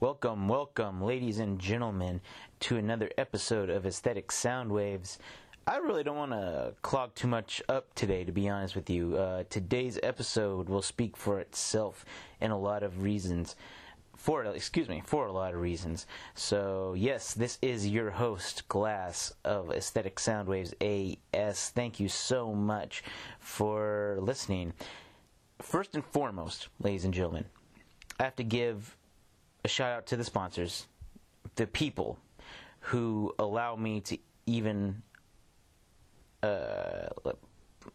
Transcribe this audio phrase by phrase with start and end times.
[0.00, 2.20] Welcome, welcome, ladies and gentlemen,
[2.60, 5.18] to another episode of Aesthetic Sound Waves.
[5.66, 9.16] I really don't want to clog too much up today, to be honest with you.
[9.16, 12.04] Uh, today's episode will speak for itself
[12.40, 13.56] in a lot of reasons.
[14.16, 16.06] For excuse me, for a lot of reasons.
[16.34, 21.70] So yes, this is your host Glass of Aesthetic Sound Waves AS.
[21.70, 23.02] Thank you so much
[23.38, 24.72] for listening.
[25.62, 27.44] First and foremost, ladies and gentlemen,
[28.18, 28.96] I have to give
[29.64, 30.86] a shout out to the sponsors,
[31.56, 32.18] the people
[32.80, 35.02] who allow me to even
[36.42, 37.08] uh,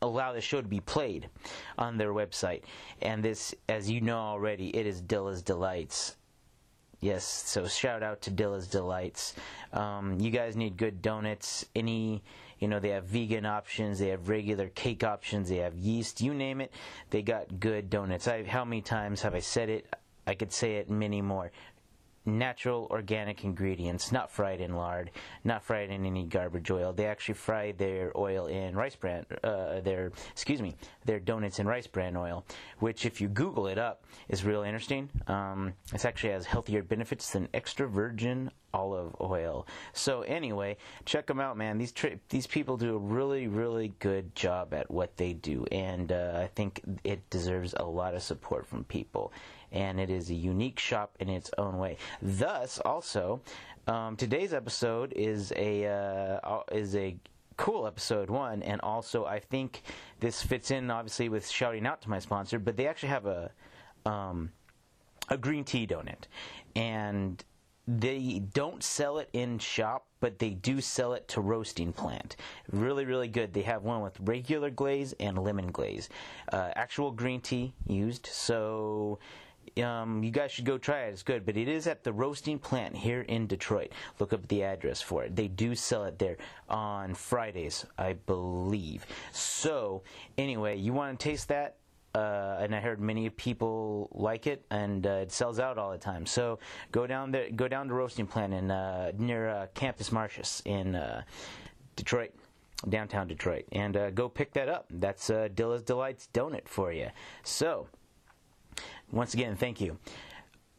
[0.02, 1.30] allow the show to be played
[1.78, 2.62] on their website.
[3.02, 6.18] And this, as you know already, it is Dilla's Delights.
[7.02, 9.34] Yes, so shout out to Dilla's Delights.
[9.74, 11.66] Um, you guys need good donuts.
[11.76, 12.24] Any,
[12.60, 16.34] you know, they have vegan options, they have regular cake options, they have yeast, you
[16.34, 16.72] name it,
[17.10, 18.28] they got good donuts.
[18.28, 19.94] I, how many times have I said it?
[20.28, 21.52] I could say it many more.
[22.28, 25.12] Natural organic ingredients, not fried in lard,
[25.44, 26.92] not fried in any garbage oil.
[26.92, 31.68] They actually fry their oil in rice bran, uh, their excuse me, their donuts in
[31.68, 32.44] rice bran oil,
[32.80, 35.10] which if you Google it up is real interesting.
[35.28, 39.68] Um, it actually has healthier benefits than extra virgin olive oil.
[39.94, 41.78] So anyway, check them out, man.
[41.78, 46.12] These tri- these people do a really really good job at what they do, and
[46.12, 49.32] uh, I think it deserves a lot of support from people.
[49.76, 51.98] And it is a unique shop in its own way.
[52.22, 53.42] Thus, also,
[53.88, 57.18] um, today's episode is a uh, is a
[57.58, 59.84] cool episode one, and also I think
[60.20, 63.52] this fits in obviously with shouting out to my sponsor, but they actually have a
[64.06, 64.52] um,
[65.30, 66.26] a green tea donut,
[66.76, 67.44] and
[67.88, 72.36] they don't sell it in shop, but they do sell it to roasting plant.
[72.72, 73.54] Really, really good.
[73.54, 76.10] They have one with regular glaze and lemon glaze.
[76.52, 78.26] Uh, actual green tea used.
[78.26, 79.20] So
[79.84, 81.14] um, you guys should go try it.
[81.14, 83.92] It's good, but it is at the roasting plant here in Detroit.
[84.20, 85.36] Look up the address for it.
[85.36, 86.38] They do sell it there
[86.70, 89.06] on Fridays, I believe.
[89.32, 90.04] So
[90.38, 91.78] anyway, you want to taste that?
[92.16, 95.98] uh, and I heard many people like it, and uh, it sells out all the
[95.98, 96.26] time.
[96.26, 96.60] So
[96.92, 100.96] go down there, go down to roasting plant in uh, near uh, Campus Martius in
[100.96, 101.24] uh,
[101.98, 102.32] Detroit,
[102.88, 104.86] downtown Detroit, and uh, go pick that up.
[104.90, 107.10] That's Dilla's Delights donut for you.
[107.44, 107.88] So
[109.12, 109.98] once again, thank you.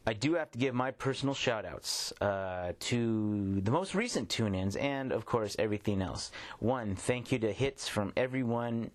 [0.05, 4.55] I do have to give my personal shout outs uh, to the most recent tune
[4.55, 6.31] ins and, of course, everything else.
[6.59, 8.91] One, thank you to hits from everyone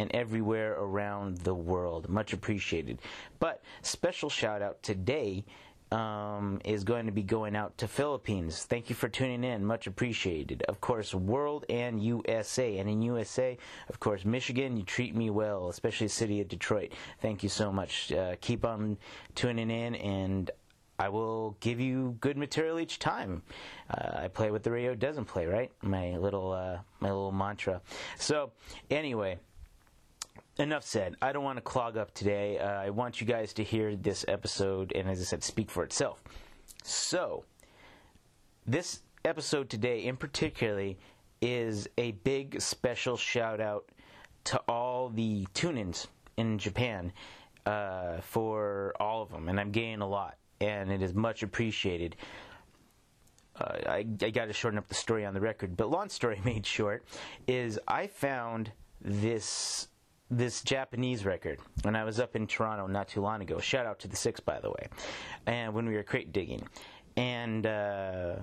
[0.00, 2.08] and everywhere around the world.
[2.08, 2.98] Much appreciated.
[3.38, 5.44] But special shout out today
[5.90, 8.64] um, is going to be going out to Philippines.
[8.64, 9.64] Thank you for tuning in.
[9.64, 10.62] Much appreciated.
[10.68, 12.78] Of course, world and USA.
[12.78, 13.58] And in USA,
[13.88, 16.92] of course, Michigan, you treat me well, especially city of Detroit.
[17.20, 18.12] Thank you so much.
[18.12, 18.98] Uh, keep on
[19.34, 20.50] tuning in and
[21.00, 23.42] I will give you good material each time.
[23.88, 25.72] Uh, I play what the radio doesn't play, right?
[25.80, 27.80] My little uh, my little mantra.
[28.18, 28.52] So
[28.90, 29.38] anyway,
[30.58, 31.16] enough said.
[31.22, 32.58] I don't want to clog up today.
[32.58, 35.84] Uh, I want you guys to hear this episode, and as I said, speak for
[35.84, 36.22] itself.
[36.82, 37.44] So,
[38.66, 40.98] this episode today, in particularly,
[41.40, 43.90] is a big special shout out
[44.44, 46.06] to all the tune ins
[46.36, 47.12] in Japan
[47.66, 52.16] uh, for all of them, and I'm getting a lot, and it is much appreciated.
[53.56, 56.40] Uh, I, I got to shorten up the story on the record, but long story
[56.44, 57.04] made short
[57.46, 58.72] is I found
[59.02, 59.88] this
[60.30, 63.58] this Japanese record when I was up in Toronto not too long ago.
[63.58, 64.88] Shout out to the Six, by the way.
[65.46, 66.62] And when we were crate digging,
[67.16, 68.36] and uh,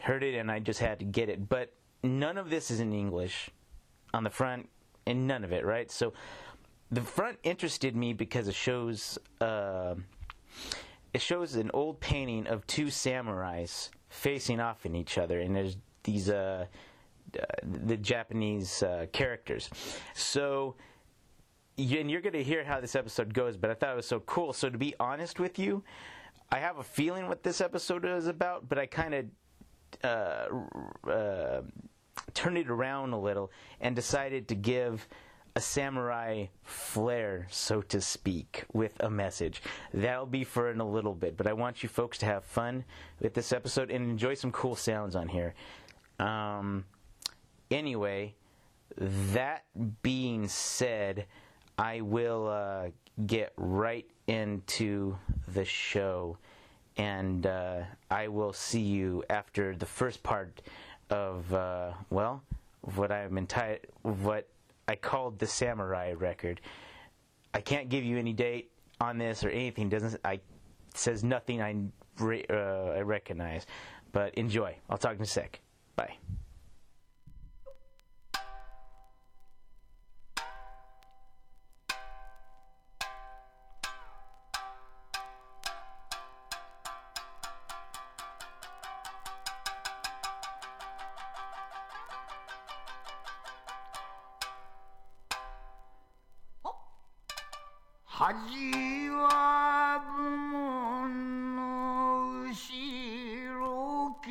[0.00, 1.48] heard it, and I just had to get it.
[1.48, 1.72] But
[2.02, 3.50] none of this is in English
[4.14, 4.68] on the front,
[5.06, 5.90] and none of it, right?
[5.90, 6.14] So
[6.90, 9.94] the front interested me because it shows uh,
[11.12, 15.76] it shows an old painting of two samurais facing off in each other, and there's
[16.04, 16.66] these uh,
[17.38, 19.68] uh the Japanese uh, characters.
[20.14, 20.76] So
[21.78, 24.20] and you're going to hear how this episode goes, but I thought it was so
[24.20, 24.52] cool.
[24.52, 25.84] So to be honest with you,
[26.50, 29.26] I have a feeling what this episode is about, but I kind of
[30.04, 31.62] uh, uh,
[32.34, 35.06] turned it around a little and decided to give
[35.54, 39.62] a samurai flair, so to speak, with a message.
[39.92, 42.84] That'll be for in a little bit, but I want you folks to have fun
[43.20, 45.54] with this episode and enjoy some cool sounds on here.
[46.18, 46.84] Um,
[47.70, 48.34] anyway,
[48.96, 49.64] that
[50.02, 51.26] being said,
[51.78, 52.88] I will uh,
[53.26, 55.16] get right into
[55.54, 56.36] the show,
[56.96, 60.60] and uh, I will see you after the first part
[61.10, 62.42] of uh, well,
[62.82, 64.48] what I'm entitled, what
[64.88, 66.60] I called the Samurai record.
[67.54, 68.70] I can't give you any date
[69.00, 69.88] on this or anything.
[69.88, 70.40] Doesn't I
[70.94, 71.76] says nothing I
[72.18, 73.66] re, uh, I recognize.
[74.12, 74.76] But enjoy.
[74.88, 75.60] I'll talk in a sec.
[75.96, 76.16] Bye.
[98.18, 98.34] 恥
[99.10, 101.62] は部門の
[102.42, 102.50] 後
[103.60, 104.26] ろき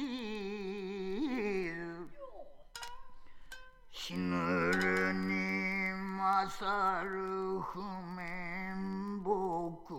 [3.94, 4.36] 死ぬ
[4.74, 7.80] るに勝る不
[8.18, 9.96] 面僕。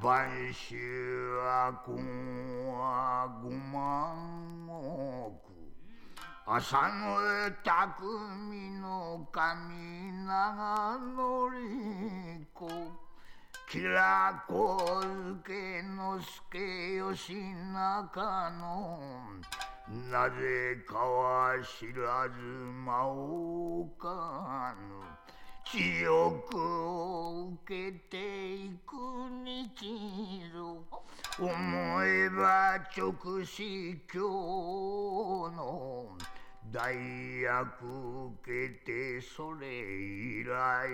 [0.00, 0.76] 晩秋
[1.44, 1.96] は今
[2.72, 4.21] は五万億
[6.54, 7.16] 朝の
[7.64, 12.68] 匠の神長のり子
[13.70, 17.32] きらこづけの助義
[17.72, 19.00] 仲の
[20.10, 22.38] なぜかは知らず
[22.84, 25.22] 間をかぬ
[25.64, 28.94] 強くを受けていく
[29.42, 30.84] 日ぞ
[31.40, 34.20] 思えば直視今
[35.50, 36.08] 日の
[36.72, 36.90] 大
[37.42, 40.88] 役受けてそれ以来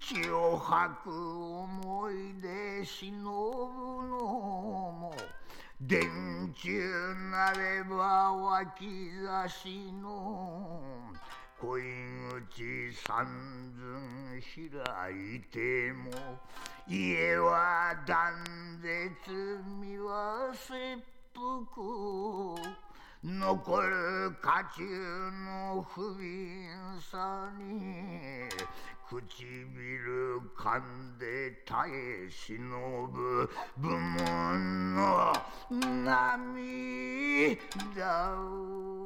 [0.00, 4.16] 血を吐く思いで忍ぶの
[4.98, 5.14] も
[5.80, 6.00] 電
[6.52, 11.12] 柱なれば脇差しの
[11.60, 11.80] 恋
[12.48, 13.24] 口三
[13.78, 16.10] 寸開いても
[16.88, 18.34] 家は断
[18.82, 21.00] 絶身は切
[21.36, 22.87] 腹。
[23.24, 24.84] 残る家中
[25.44, 28.48] の不憫さに
[29.10, 35.32] 唇噛んで耐え忍ぶ部門の
[36.04, 37.56] 涙
[38.36, 38.98] を。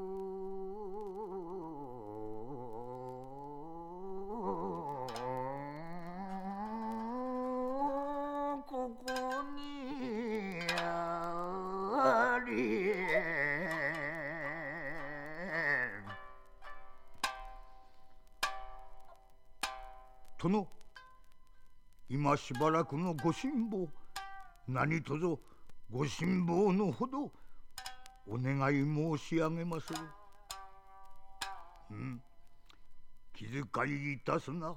[22.36, 23.86] しばらくのご辛抱
[24.68, 25.38] 何とぞ
[25.90, 27.30] ご辛抱のほど
[28.26, 29.98] お願い申し上げまする。
[31.90, 32.22] うん、
[33.34, 34.74] 気遣いいたすな。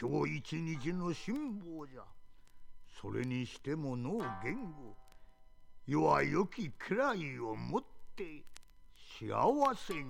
[0.00, 2.02] 今日一日の辛抱じゃ。
[3.00, 4.96] それにしてもの言語
[5.86, 7.82] 弱よきくらいをもっ
[8.16, 8.44] て
[9.18, 9.28] 幸
[9.76, 10.02] せに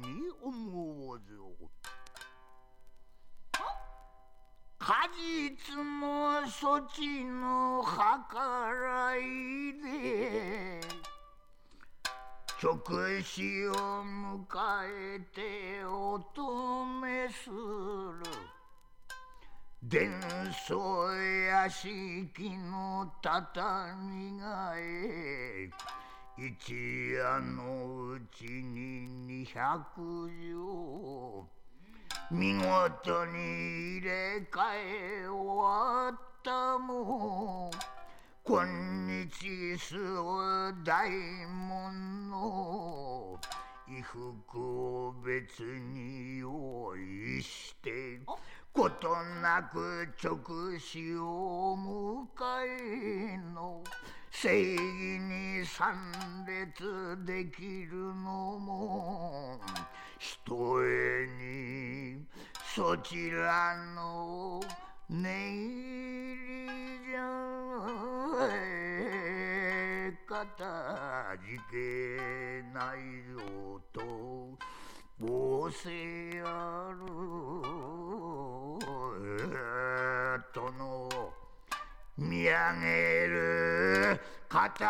[0.42, 1.24] 思うぞ。
[5.24, 9.22] 果実もそちの計らい
[9.80, 10.80] で
[12.62, 12.78] 直
[13.22, 14.44] 死を迎
[14.84, 17.56] えて乙女する
[19.82, 20.12] 伝
[20.68, 21.90] 送屋敷
[22.70, 25.70] の畳がえ
[26.36, 26.74] 一
[27.12, 31.53] 夜のうちに二百畳
[32.34, 34.10] 見事に入れ
[34.50, 34.58] 替
[35.22, 37.70] え終わったも
[38.42, 38.66] 今
[39.30, 41.08] 日すを大
[41.46, 43.38] 門の
[43.86, 48.18] 衣服を別に用意して
[48.72, 49.10] こと
[49.40, 52.26] なく直視を迎
[52.66, 53.84] えの。
[54.36, 55.94] 正義に参
[56.44, 59.60] 列できるのも
[60.24, 62.24] ひとえに
[62.74, 64.58] そちらの
[65.10, 66.40] 念入り
[67.10, 67.24] じゃ。
[70.26, 72.98] かたじけない
[73.36, 73.42] ぞ
[73.92, 74.00] と
[75.20, 77.04] 仰せある
[80.54, 81.10] 殿
[82.16, 84.86] 見上げる片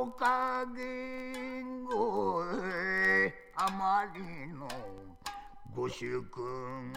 [0.00, 2.37] 岡言語
[3.70, 4.68] まりの。
[5.74, 6.92] ご主君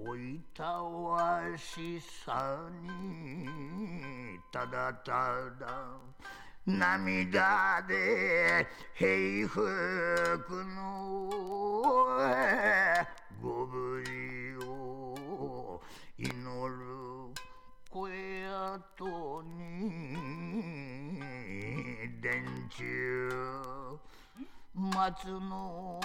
[0.00, 3.46] おいたわしさに
[4.50, 5.12] ただた
[5.60, 5.98] だ
[6.66, 11.30] 涙で平服の
[13.40, 15.80] ご無事を
[16.18, 16.84] 祈る
[17.90, 18.10] 声
[18.46, 20.16] 跡に
[22.20, 23.77] 電柱
[24.78, 25.98] 松の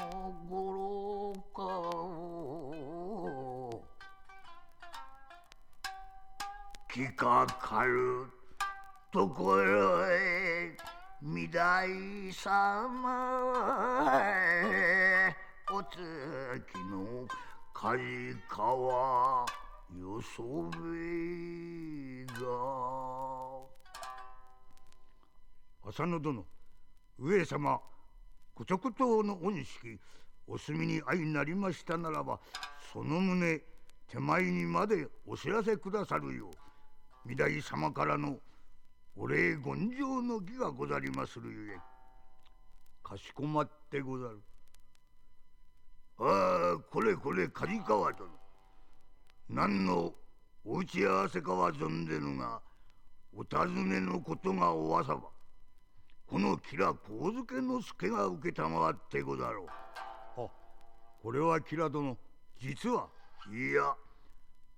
[0.49, 3.83] 五郎かを
[6.91, 8.25] きかかる
[9.11, 10.75] ところへ
[11.21, 11.87] 御台
[12.33, 15.35] 様へ
[15.71, 16.01] お月
[16.89, 17.27] の
[17.75, 18.01] 梶
[18.49, 19.45] 川
[19.99, 22.33] よそべが。
[25.91, 26.43] 浅野殿
[27.19, 27.79] 上様
[28.55, 29.99] こちょことの恩識
[30.47, 32.39] お墨に相なりましたならば
[32.91, 33.61] その旨
[34.09, 36.51] 手前にまでお知らせくださるよ
[37.25, 38.37] う御台様からの
[39.15, 39.63] お礼言
[39.97, 41.93] 上の儀がござりまするゆえ
[43.03, 44.41] かしこまってござる。
[46.19, 48.29] ああこれこれ梶川殿。
[49.49, 50.13] 何の
[50.65, 52.61] お打ち合わせかは存ぜぬが
[53.35, 55.23] お尋ねのことがおわさば。
[56.27, 59.67] この吉良上野介が承ってござろう。
[60.41, 60.47] あ
[61.21, 62.17] これは吉良殿
[62.59, 63.07] 実は
[63.51, 63.95] いや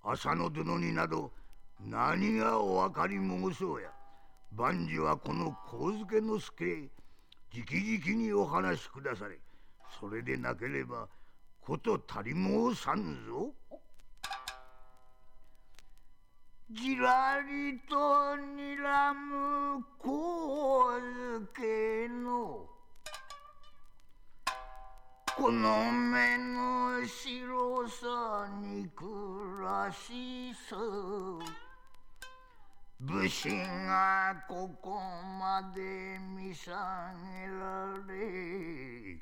[0.04, 1.32] 浅野殿になど
[1.80, 3.90] 何がお分かり申そうや
[4.52, 6.90] 万事はこの上野介へ
[7.54, 9.38] 直々にお話しくだされ
[10.00, 11.08] それでなければ
[11.62, 13.52] こと足り申さんぞ。
[16.72, 22.66] じらりとにらむ光けの
[25.38, 29.06] この目の白さに暮
[29.64, 31.40] らしそう
[33.00, 35.00] 武士がここ
[35.40, 39.20] まで見下げられ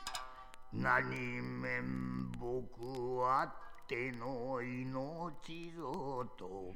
[0.72, 3.73] 何面僕あって
[4.20, 6.74] の命ぞと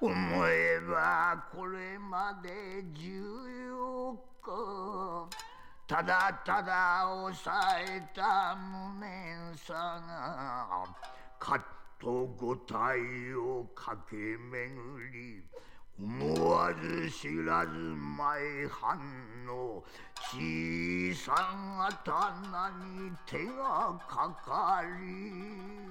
[0.00, 0.12] 思
[0.46, 2.50] えばこれまで
[2.94, 5.28] 14日
[5.86, 7.54] ただただ抑
[7.86, 9.72] えた無念さ
[10.06, 10.84] が
[11.38, 11.62] かっ
[11.98, 15.42] と五体を駆け巡り
[16.00, 19.00] 思わず知らず前半
[19.44, 19.82] の
[20.14, 25.88] 小さな棚に手がかかり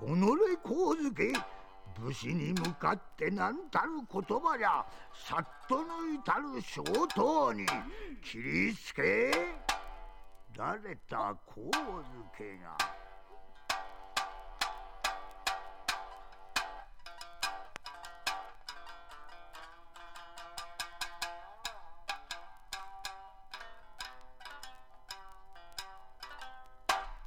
[0.00, 1.32] 己こうづけ
[2.00, 4.84] 武士に向かって何たる言葉じゃ。
[5.12, 7.66] さっと抜いたる小刀に。
[8.22, 9.02] 切りつけ。
[10.56, 11.80] られた神付
[12.36, 13.01] けが。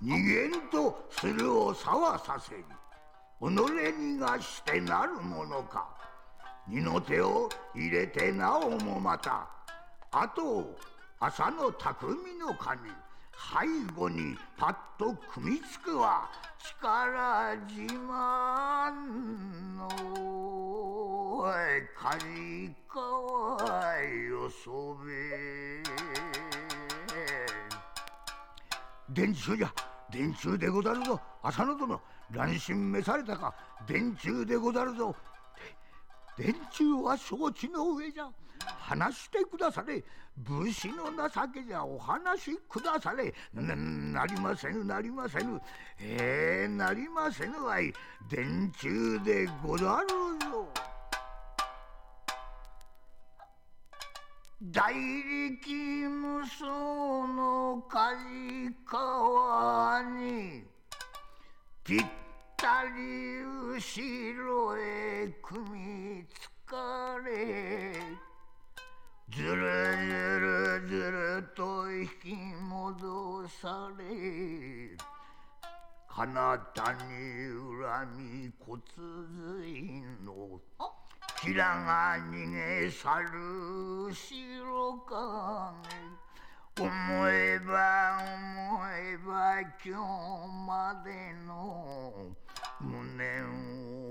[0.03, 2.63] 逃げんとするを沢させに
[3.39, 5.87] 己にがしてなるものか。
[6.67, 9.47] 二の手を入れてなおもまた。
[10.11, 10.75] あと
[11.19, 12.89] 朝の匠の神
[13.35, 18.91] 背後にパッと組みつくは力自慢
[19.77, 19.89] の
[21.95, 26.04] 梶川よそべ。
[29.09, 29.73] 電柱じゃ。
[30.11, 31.19] 電柱でござるぞ。
[31.43, 33.53] 浅野殿乱心召されたか。
[33.87, 35.15] 電柱でござるぞ。
[36.37, 38.29] 電柱は承知の上じゃ。
[38.79, 40.03] 話してくだされ。
[40.37, 41.85] 武士の情けじゃ。
[41.85, 43.33] お話しくだされ。
[43.53, 45.61] ななりませぬなりませぬ。
[45.99, 47.93] ええー、なりませぬわい。
[48.29, 50.07] 電柱でござる
[50.49, 50.94] ぞ。
[54.61, 60.63] 大力無双の梶川に
[61.83, 62.05] ぴっ
[62.55, 67.99] たり後ろへ組みつかれ
[69.29, 72.33] ずるずるずると引き
[72.63, 74.05] 戻され
[76.07, 77.09] 彼方に
[77.83, 78.81] 恨み骨
[79.61, 80.61] 髄の
[81.41, 85.95] キラが逃げ去る白影
[86.77, 89.97] 思えば思えば今日
[90.65, 91.11] まで
[91.47, 92.13] の
[92.81, 93.45] 無念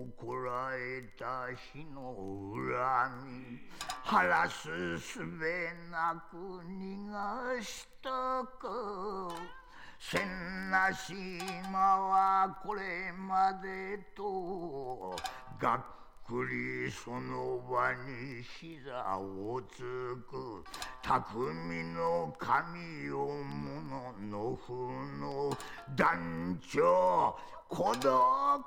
[0.02, 2.14] をこらえた日の
[2.54, 3.59] 恨み
[4.04, 9.28] 晴らすすべなく逃がしたか
[9.99, 10.21] 千
[10.71, 15.16] な島はこれまでと。
[15.59, 19.76] 学くりその場に膝をつ
[20.31, 20.64] く
[21.02, 24.73] 匠の神をもののふ
[25.21, 25.50] の
[25.95, 27.37] 団長
[27.69, 28.64] 孤独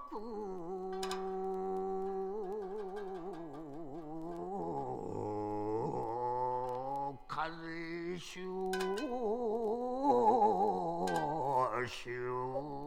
[7.48, 8.72] 風潮
[11.88, 12.87] 潮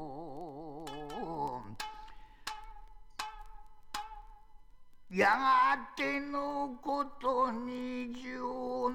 [5.12, 8.38] やがてのことに十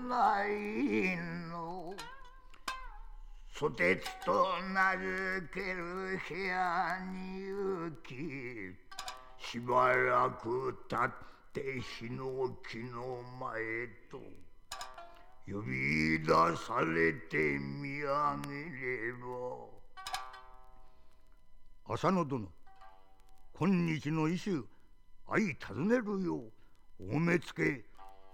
[0.08, 1.18] ない
[1.50, 1.94] の。
[3.54, 8.16] ソテツと名付ける部屋に行き
[9.46, 11.12] しばらく経っ
[11.52, 14.22] てヒノキの前と。
[15.48, 19.14] 呼び出されて見上げれ
[21.86, 21.94] ば。
[21.94, 22.48] 浅野殿
[23.54, 24.75] 今日の医師
[25.28, 27.84] 相尋ねるよう大目付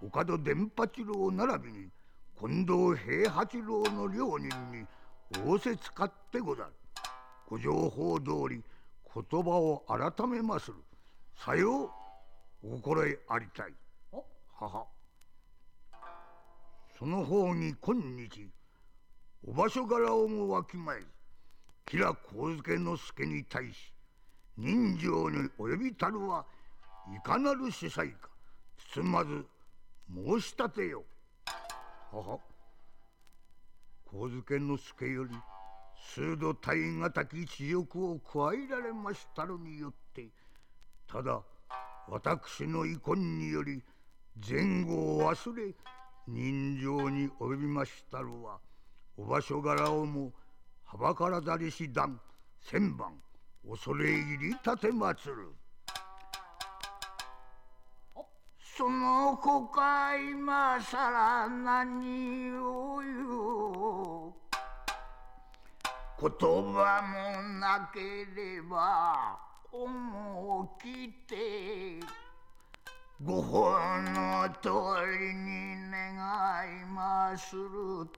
[0.02, 1.88] 岡戸伝八郎並びに
[2.38, 4.84] 近藤平八郎の両人に
[5.44, 6.70] 仰せつかってござる。
[7.48, 8.62] ご情報通り
[9.14, 10.76] 言葉を改めまする。
[11.36, 11.84] さよ
[12.62, 13.74] うお心得ありたい。
[14.10, 14.86] はは。
[16.98, 18.48] その方に今日
[19.46, 21.06] お場所柄をもわきまえず
[21.86, 22.14] 吉良
[22.62, 23.92] 上野助に対し
[24.56, 26.44] 人情に及びたるは
[27.10, 28.28] いかなる司祭か。
[28.94, 29.44] 包まず
[30.14, 31.04] 申し立てよ。
[32.12, 32.38] はは。
[34.12, 35.30] 上野助より
[36.14, 40.28] 数度体たき知欲を加えられましたるによって
[41.10, 41.40] ただ
[42.08, 43.82] 私の遺恨により
[44.46, 45.74] 前後を忘れ
[46.28, 48.58] 人情に及びましたるは
[49.16, 50.32] お場所柄をも
[50.84, 52.20] はばからざりし段
[52.60, 53.14] 千番
[53.66, 55.54] 恐れ入り立てまつる。
[58.82, 64.34] その他今さら何を言う
[66.20, 66.32] 言
[66.74, 68.00] 葉もなけ
[68.34, 69.38] れば
[69.70, 72.00] 思うきて
[73.22, 74.70] ご本の通
[75.16, 76.18] りに願
[76.82, 77.62] いまする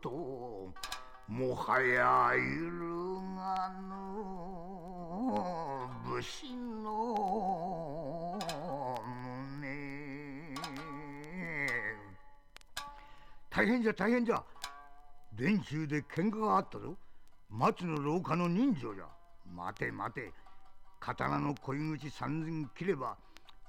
[0.01, 0.73] と
[1.29, 2.81] もはや揺る
[3.37, 3.93] がぬ
[6.09, 8.39] 武士の
[13.55, 14.43] 大変じゃ大変じゃ。
[15.33, 16.97] 電柱で喧嘩があったぞ。
[17.49, 19.05] 松の廊下の人情じゃ。
[19.55, 20.33] 待て待て。
[20.99, 23.17] 刀の恋口三千切れば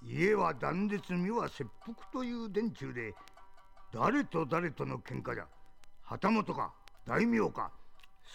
[0.01, 3.13] 家は断絶身は切腹という電柱で
[3.93, 5.45] 誰と誰との喧嘩じゃ。
[6.01, 6.73] 旗本か
[7.05, 7.71] 大名か。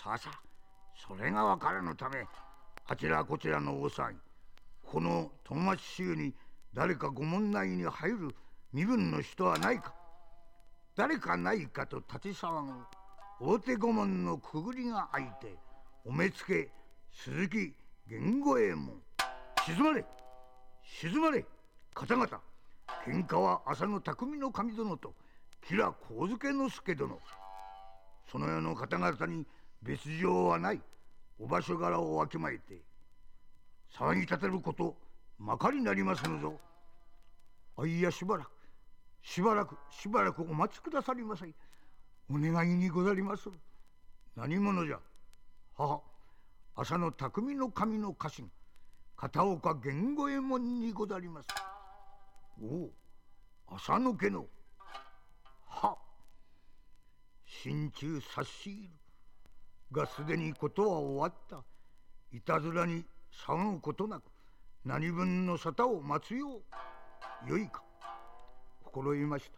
[0.04, 0.40] さあさあ
[0.94, 2.24] それが分からぬため
[2.86, 4.18] あちらこちらの大騒ぎ
[4.84, 6.32] この友達衆に
[6.74, 8.36] 誰かご問題に入る
[8.72, 9.99] 身分の人はないか。
[10.96, 12.72] 誰かないかと立ち騒ぐ
[13.40, 15.56] 大手御門のくぐりが開いて
[16.04, 16.70] お目付け
[17.12, 17.74] 鈴木
[18.08, 19.00] 源五右衛門。
[19.64, 20.04] 静まれ
[20.82, 21.44] 静まれ
[21.94, 22.40] 方々。
[23.06, 25.14] 喧嘩は浅野匠の神殿と
[25.62, 27.18] 吉良上野助殿。
[28.30, 29.46] その世の方々に
[29.82, 30.80] 別状はない。
[31.38, 32.82] お場所柄をわきまえて
[33.96, 34.94] 騒ぎ立てること
[35.38, 36.60] まかりなりますのぞ。
[37.78, 38.59] あいやしばらく。
[39.22, 41.46] しばらくしばらくお待ちくださりませ
[42.30, 43.48] お願いにござります。
[43.48, 43.52] る
[44.36, 44.98] 何者じゃ。
[45.76, 46.00] 母
[46.76, 48.50] 浅野匠の神の家臣。
[49.16, 51.48] 片岡源五右衛門にござります。
[52.62, 52.64] お
[53.68, 54.46] お浅野家の。
[55.66, 55.96] は。
[57.44, 58.90] 心中差し入る。
[59.92, 61.64] がすでにことは終わった。
[62.32, 63.04] いたずらに
[63.46, 64.22] 騒ぐことなく
[64.84, 66.60] 何分の沙汰を待つよ
[67.46, 67.50] う。
[67.50, 67.82] よいか。
[68.92, 69.50] 心得まし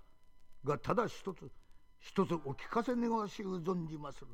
[0.64, 0.71] た。
[0.71, 1.51] がただ一つ
[1.99, 4.27] 一つお聞かせ願わしゅう存じまする。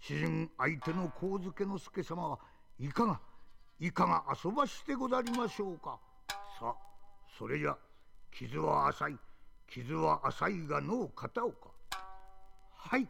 [0.00, 2.38] 主人相手の神助之助様は
[2.78, 3.20] いかが
[3.80, 5.98] いかが遊ばしてござりましょうか。
[6.60, 6.74] さあ
[7.38, 7.76] それじゃ
[8.30, 9.18] 傷は浅い
[9.68, 11.70] 傷は浅いがのう片岡
[12.76, 13.08] はい。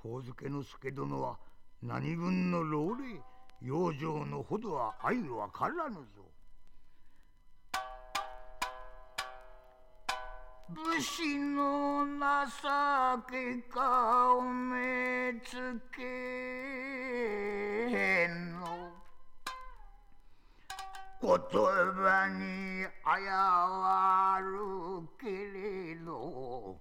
[0.00, 1.38] 神助之助殿は
[1.82, 3.20] 何分の老齢
[3.60, 6.00] 養生のほどは相分からぬぞ。
[10.70, 16.02] 武士の情けかを目つけ
[17.90, 18.92] へんの。
[21.22, 26.76] 言葉にあやわるけれど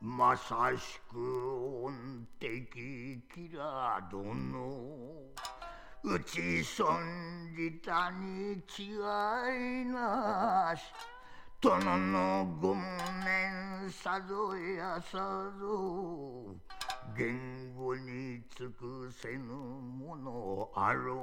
[0.00, 4.22] まさしく恩敵キラ殿
[6.02, 8.96] 打ち損じたに違
[9.82, 10.82] いなし。
[11.62, 12.82] 殿のご無
[13.24, 16.56] 念さぞやさぞ
[17.16, 21.14] 言語に尽くせぬものあろ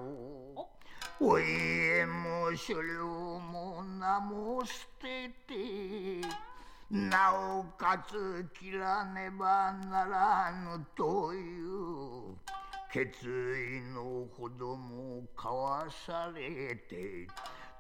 [0.55, 1.25] う。
[1.25, 1.37] お。
[1.37, 3.05] 家も所領
[3.51, 6.25] も名も捨てて
[6.89, 12.37] なおかつ切らねばならぬという
[12.93, 17.27] 決意のほども交わされて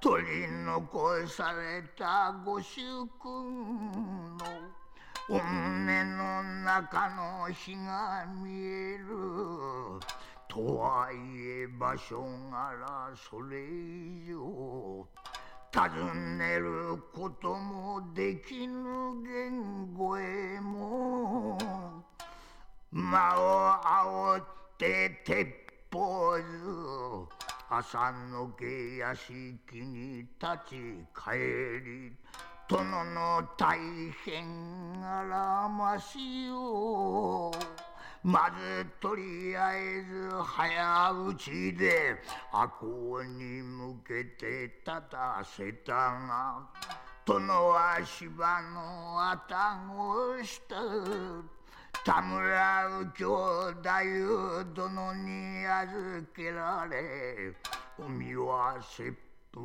[0.01, 2.79] 取り残されたご主
[3.21, 4.45] 君の
[5.29, 9.05] お胸の中の火が見える。
[10.47, 11.15] とはい
[11.63, 15.05] え場所柄それ以上
[15.71, 21.57] 尋ねることもできぬ言語へも。
[22.91, 24.45] 間を煽っ
[24.77, 25.47] て鉄
[25.91, 27.38] 砲ず
[27.69, 29.31] 図朝のけ屋敷
[29.79, 30.75] に立ち
[31.13, 31.37] 帰
[31.85, 32.11] り
[32.67, 33.77] 殿の大
[34.25, 37.51] 変あらましよ
[38.23, 42.15] まずとりあえず早打ちで
[42.51, 46.67] 赤穂に向けて立たせたが
[47.23, 51.58] 殿は芝のあたごした。
[52.05, 53.89] 田村右京太
[54.25, 57.53] 夫殿に預けられ
[57.97, 59.13] 海は切
[59.53, 59.63] 腹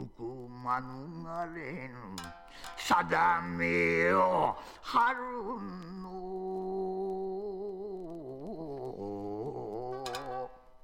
[0.49, 1.94] 免れぬ。
[2.77, 5.16] 定めよ春
[6.03, 6.05] の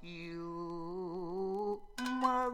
[0.03, 0.39] 夕
[2.23, 2.49] ま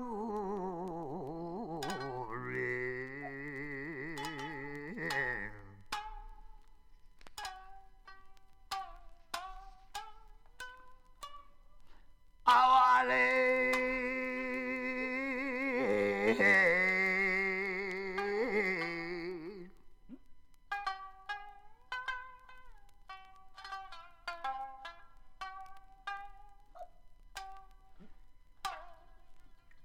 [12.46, 13.66] 哀れ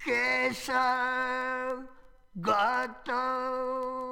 [0.03, 1.87] Kesel
[2.35, 4.10] gatal.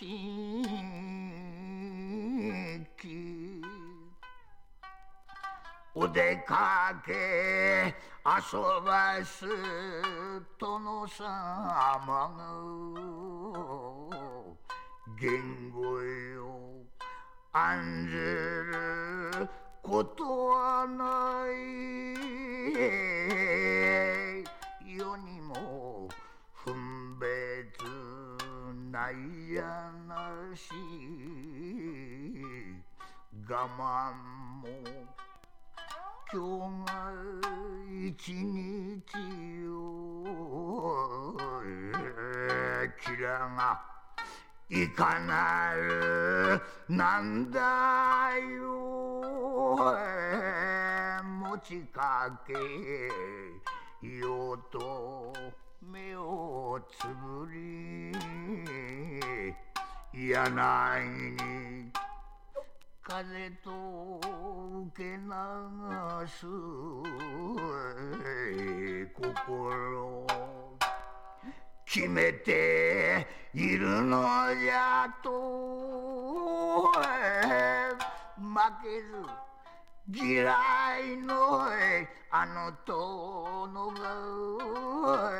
[0.00, 0.04] 屋
[2.96, 3.62] 敷
[5.92, 7.92] お出かけ
[8.24, 9.44] 遊ばす
[10.60, 12.30] 殿様
[12.94, 14.08] の
[15.20, 16.46] 言語よ
[17.52, 18.14] 案ず
[19.34, 19.48] る
[19.82, 21.58] ことはない。
[24.96, 25.27] 世に
[28.98, 29.62] ないや
[30.08, 30.72] なし
[33.48, 34.12] 我慢
[34.60, 34.66] も
[36.32, 37.14] 今日が
[38.08, 39.14] 一日
[39.62, 39.72] よ
[43.00, 43.80] キラが
[44.68, 47.60] いかなるなんだ
[48.60, 49.78] よ
[51.22, 52.52] 持ちかけ
[54.08, 55.32] ようと
[55.80, 58.12] 目をつぶり
[60.12, 61.92] 柳に
[63.02, 63.70] 風と
[64.88, 65.18] 受け流
[66.26, 66.46] す
[69.14, 70.26] 心
[71.86, 74.18] 決めているの
[74.60, 75.30] じゃと
[78.36, 79.14] 負けず
[80.10, 81.68] 嫌いの
[82.30, 85.30] あの殿が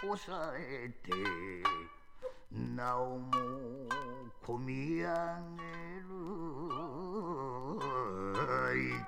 [0.00, 1.10] 抑えて
[2.52, 3.32] なおも
[4.46, 6.14] こみ上げる。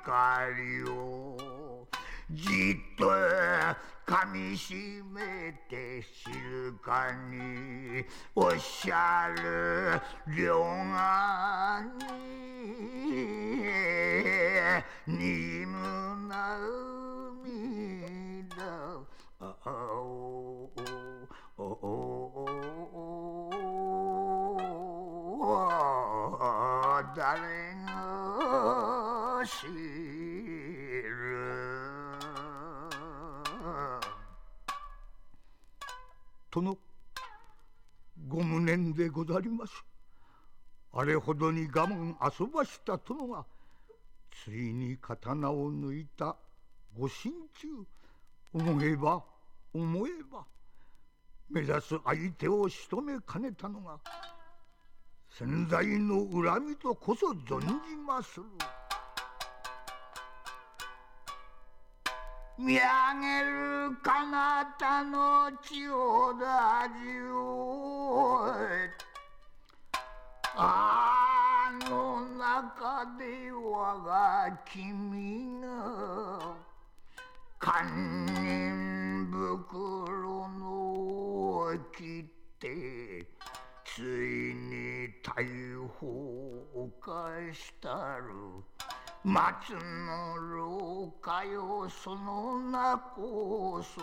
[0.06, 0.12] 怒
[0.56, 1.36] りを
[2.30, 3.10] じっと
[4.06, 8.04] 噛みしめて静かに
[8.36, 10.00] おっしゃる
[10.32, 10.64] 両
[10.94, 12.06] 岸
[13.04, 13.16] に
[15.08, 15.76] にむ
[16.28, 16.56] な
[17.42, 18.62] 涙
[19.40, 19.52] あ
[19.98, 20.70] お
[21.58, 21.66] お
[27.16, 30.35] 誰が知る
[36.56, 36.78] 殿。
[38.28, 39.84] ご無念でござります。
[40.92, 43.44] あれほどに我慢遊ばした殿が
[44.30, 46.34] ついに刀を抜いた
[46.98, 47.68] ご心中
[48.54, 49.22] 思えば
[49.74, 50.46] 思えば
[51.50, 53.98] 目指す相手を仕留めかねたのが
[55.28, 58.46] 潜在の恨みとこそ存じまする。
[62.58, 62.80] 見上
[63.20, 67.26] げる彼方の千代田中
[70.56, 76.56] あの中で我が君が
[77.60, 77.84] 堪
[78.40, 82.24] 忍袋の切っ
[82.58, 83.26] て
[83.84, 88.75] ついに逮捕かしたる。
[89.26, 94.00] 松の廊下よその名こそ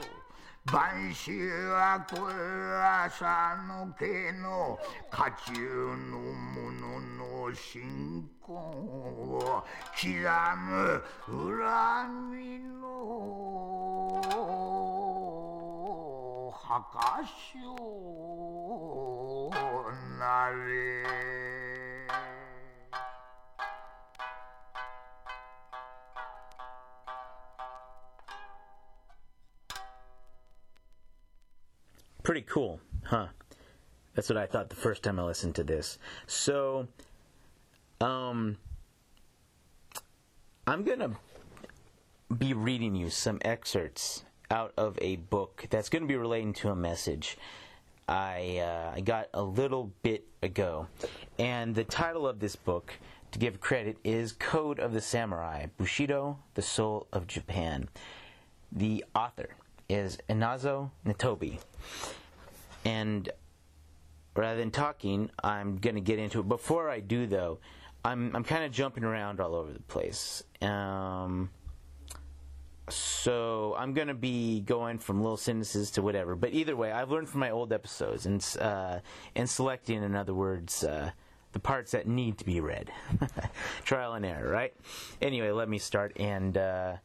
[0.65, 1.31] 晩秋
[1.69, 4.77] はこ朝の毛の
[5.09, 6.99] 家中の者
[7.47, 9.63] の信仰を
[9.95, 10.11] 刻
[10.57, 14.21] む恨みの
[16.51, 17.39] 墓所
[20.19, 20.59] なれ
[32.33, 33.27] 「Pretty cool, huh?
[34.15, 35.99] That's what I thought the first time I listened to this.
[36.25, 36.87] So,
[38.01, 38.57] um,
[40.65, 41.11] I'm gonna
[42.35, 46.69] be reading you some excerpts out of a book that's going to be relating to
[46.69, 47.37] a message
[48.07, 50.87] I, uh, I got a little bit ago.
[51.37, 52.95] And the title of this book,
[53.31, 57.89] to give credit, is Code of the Samurai Bushido, the Soul of Japan.
[58.71, 59.49] The author
[59.87, 61.59] is Inazo Nitobi.
[62.85, 63.29] And
[64.35, 66.47] rather than talking, I'm going to get into it.
[66.47, 67.59] Before I do, though,
[68.03, 70.43] I'm, I'm kind of jumping around all over the place.
[70.61, 71.49] Um,
[72.89, 76.35] so I'm gonna be going from little sentences to whatever.
[76.35, 78.99] But either way, I've learned from my old episodes and uh,
[79.35, 81.11] and selecting, in other words, uh,
[81.53, 82.91] the parts that need to be read.
[83.85, 84.73] Trial and error, right?
[85.21, 86.95] Anyway, let me start and uh,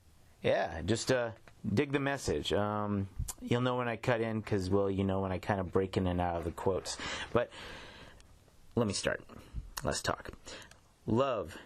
[0.43, 1.31] yeah, just uh,
[1.75, 2.53] dig the message.
[2.53, 3.09] Um,
[3.41, 5.97] you'll know when I cut in because well, you know when I kind of break
[5.97, 6.97] in and out of the quotes.
[7.33, 7.51] But
[8.75, 9.23] let me start.
[9.85, 10.31] Let's talk.
[11.07, 11.57] Love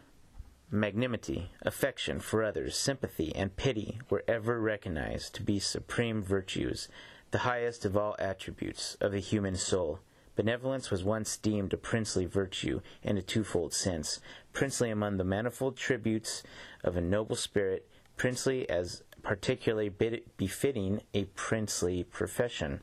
[0.71, 6.89] magnanimity, affection for others, sympathy, and pity were ever recognized to be supreme virtues,
[7.31, 9.99] the highest of all attributes of the human soul.
[10.35, 14.19] Benevolence was once deemed a princely virtue in a twofold sense
[14.55, 16.43] princely among the manifold tributes
[16.83, 19.89] of a noble spirit, princely as particularly
[20.37, 22.81] befitting a princely profession.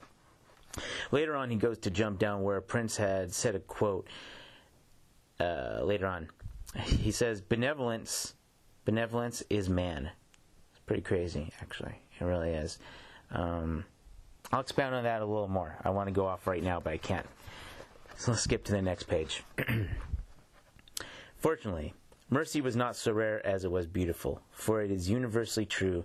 [1.12, 4.08] Later on, he goes to jump down where a prince had said a quote.
[5.40, 6.30] Uh, later on,
[6.76, 8.34] he says benevolence
[8.86, 10.10] benevolence is man.
[10.72, 11.96] It's pretty crazy actually.
[12.20, 12.80] It really is.
[13.32, 13.86] Um,
[14.52, 15.78] i'll expound on that a little more.
[15.84, 17.26] I want to go off right now but i can't.
[18.18, 19.44] So let's skip to the next page.
[21.38, 21.94] Fortunately
[22.30, 26.04] mercy was not so rare as it was beautiful for it is universally true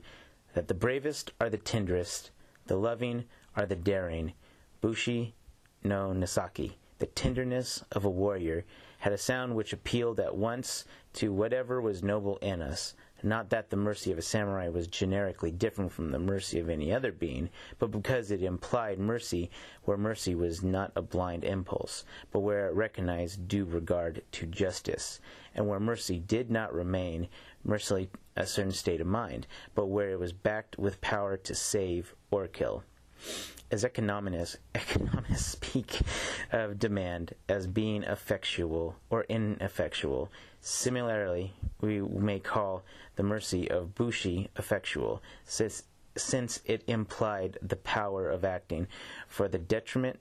[0.55, 2.31] that the bravest are the tenderest
[2.67, 3.25] the loving
[3.57, 4.33] are the daring
[4.81, 5.35] bushi
[5.83, 8.65] no nasaki the tenderness of a warrior
[9.01, 12.95] had a sound which appealed at once to whatever was noble in us.
[13.23, 16.91] Not that the mercy of a samurai was generically different from the mercy of any
[16.91, 19.51] other being, but because it implied mercy
[19.83, 25.21] where mercy was not a blind impulse, but where it recognized due regard to justice,
[25.55, 27.29] and where mercy did not remain
[27.65, 32.15] merely a certain state of mind, but where it was backed with power to save
[32.31, 32.85] or kill
[33.71, 36.01] as economists, economists speak
[36.53, 40.31] of demand as being effectual or ineffectual.
[40.61, 42.85] Similarly, we may call
[43.17, 45.83] the mercy of Bushi effectual, since,
[46.17, 48.87] since it implied the power of acting
[49.29, 50.19] for the detriment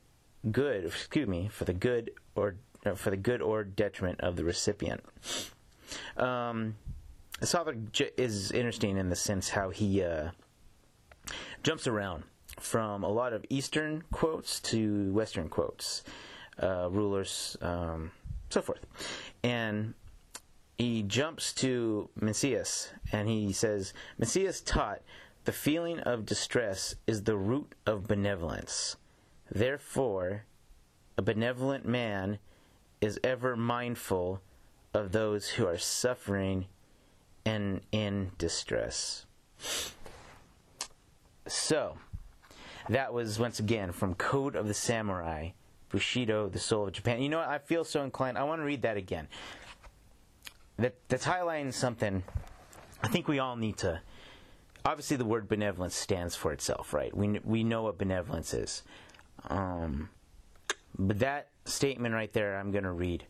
[0.51, 2.56] good, excuse me, for the good or
[2.95, 5.01] for the good or detriment of the recipient.
[6.17, 6.75] Um,
[7.41, 7.75] author
[8.17, 10.29] is interesting in the sense how he uh,
[11.63, 12.23] jumps around
[12.59, 16.03] from a lot of Eastern quotes to Western quotes,
[16.61, 18.11] uh, rulers, um,
[18.49, 18.85] so forth.
[19.43, 19.93] And
[20.77, 25.01] he jumps to Mencius and he says, Mencius taught
[25.45, 28.95] the feeling of distress is the root of benevolence.
[29.51, 30.45] Therefore,
[31.17, 32.39] a benevolent man
[33.01, 34.41] is ever mindful
[34.93, 36.67] of those who are suffering
[37.53, 39.25] and in distress.
[41.47, 41.97] So,
[42.89, 45.49] that was once again from Code of the Samurai,
[45.89, 47.21] Bushido, the Soul of Japan.
[47.21, 47.49] You know what?
[47.49, 48.37] I feel so inclined.
[48.37, 49.27] I want to read that again.
[50.77, 52.23] That that's highlighting something.
[53.03, 54.01] I think we all need to.
[54.85, 57.15] Obviously, the word benevolence stands for itself, right?
[57.15, 58.81] We we know what benevolence is.
[59.49, 60.09] Um,
[60.97, 63.25] but that statement right there, I'm going to read.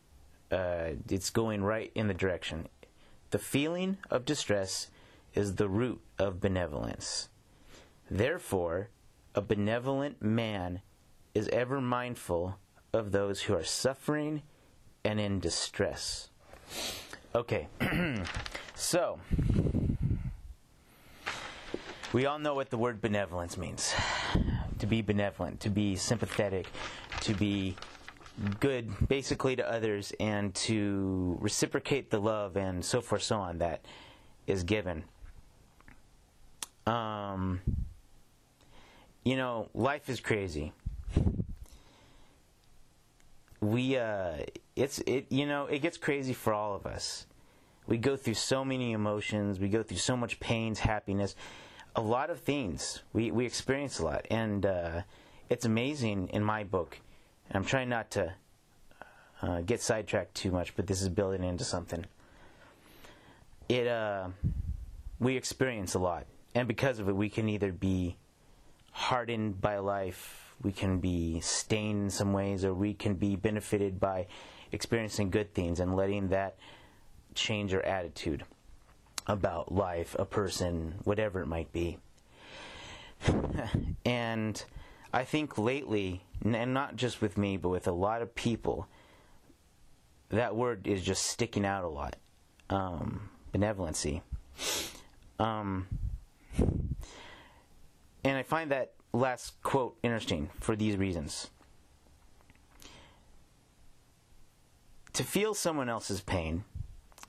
[0.50, 2.68] Uh, it's going right in the direction.
[3.34, 4.92] The feeling of distress
[5.34, 7.30] is the root of benevolence.
[8.08, 8.90] Therefore,
[9.34, 10.82] a benevolent man
[11.34, 12.60] is ever mindful
[12.92, 14.42] of those who are suffering
[15.02, 16.30] and in distress.
[17.34, 17.66] Okay,
[18.76, 19.18] so
[22.12, 23.92] we all know what the word benevolence means
[24.78, 26.68] to be benevolent, to be sympathetic,
[27.22, 27.74] to be
[28.60, 33.84] good basically to others and to reciprocate the love and so forth so on that
[34.46, 35.04] is given.
[36.86, 37.60] Um,
[39.24, 40.72] you know life is crazy.
[43.60, 44.38] We uh
[44.76, 47.26] it's it you know it gets crazy for all of us.
[47.86, 49.58] We go through so many emotions.
[49.58, 51.34] We go through so much pains happiness
[51.96, 53.02] a lot of things.
[53.12, 54.26] We we experience a lot.
[54.30, 55.02] And uh
[55.48, 57.00] it's amazing in my book
[57.54, 58.32] i'm trying not to
[59.42, 62.04] uh, get sidetracked too much but this is building into something
[63.68, 64.28] it uh
[65.18, 68.16] we experience a lot and because of it we can either be
[68.92, 74.00] hardened by life we can be stained in some ways, or we can be benefited
[74.00, 74.26] by
[74.72, 76.56] experiencing good things and letting that
[77.34, 78.44] change our attitude
[79.26, 81.98] about life, a person, whatever it might be.
[84.04, 84.64] and
[85.14, 88.88] I think lately, and not just with me, but with a lot of people,
[90.30, 92.16] that word is just sticking out a lot.
[92.68, 94.22] Um, benevolency.
[95.38, 95.86] Um,
[96.58, 101.48] and I find that last quote interesting for these reasons.
[105.12, 106.64] To feel someone else's pain,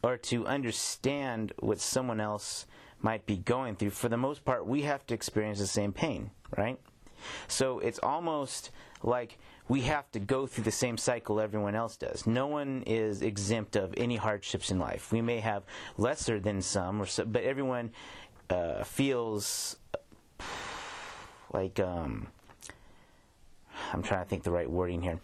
[0.02, 2.66] or to understand what someone else
[3.00, 6.32] might be going through, for the most part, we have to experience the same pain,
[6.58, 6.80] right?
[7.48, 8.72] So it's almost
[9.04, 12.28] like we have to go through the same cycle everyone else does.
[12.28, 15.12] No one is exempt of any hardships in life.
[15.12, 15.64] We may have
[15.98, 17.92] lesser than some, or so, but everyone
[18.50, 19.78] uh, feels
[21.52, 22.28] like um,
[23.94, 25.20] I'm trying to think the right wording here.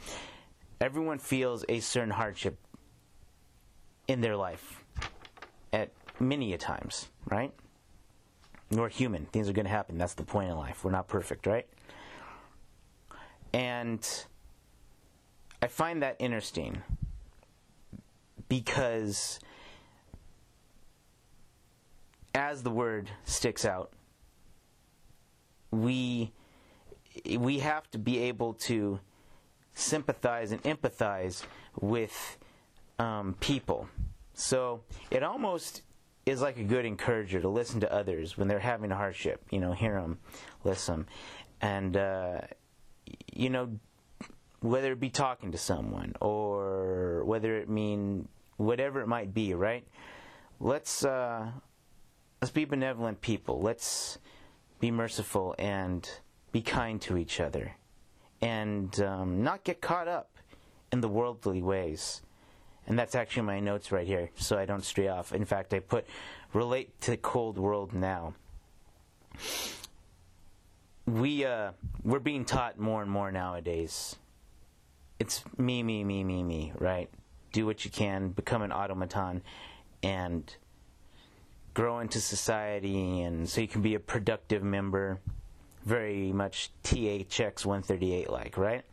[0.80, 2.58] Everyone feels a certain hardship
[4.08, 4.84] in their life
[5.72, 7.54] at many a times, right?
[8.72, 9.26] We're human.
[9.28, 9.98] Things are going to happen.
[9.98, 10.84] That's the point in life.
[10.84, 11.68] We're not perfect, right?
[13.54, 14.08] And
[15.62, 16.82] I find that interesting
[18.48, 19.40] because
[22.34, 23.92] as the word sticks out,
[25.72, 26.32] we
[27.38, 29.00] we have to be able to
[29.74, 31.44] sympathize and empathize
[31.80, 32.38] with
[33.00, 33.88] um, people.
[34.34, 35.82] So it almost
[36.26, 39.44] is like a good encourager to listen to others when they're having a hardship.
[39.50, 40.20] You know, hear them,
[40.64, 41.08] listen,
[41.62, 42.42] and uh,
[43.34, 43.80] you know,
[44.62, 49.86] whether it be talking to someone or whether it mean whatever it might be, right?
[50.60, 51.48] Let's uh,
[52.42, 53.62] let's be benevolent people.
[53.62, 54.20] Let's
[54.80, 56.10] be merciful and
[56.52, 57.76] be kind to each other
[58.42, 60.30] and um, not get caught up
[60.92, 62.22] in the worldly ways.
[62.88, 65.34] And that's actually my notes right here, so I don't stray off.
[65.34, 66.06] In fact, I put
[66.54, 68.34] relate to cold world now.
[71.06, 71.72] We uh,
[72.04, 74.16] we're being taught more and more nowadays.
[75.20, 77.10] It's me, me, me, me, me, right?
[77.52, 79.44] Do what you can, become an automaton,
[80.02, 80.56] and
[81.74, 85.22] grow into society and so you can be a productive member
[85.86, 88.84] very much THX 138 like, right?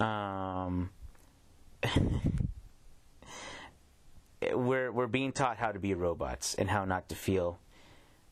[0.00, 0.90] Um,
[4.52, 7.58] we're we're being taught how to be robots and how not to feel.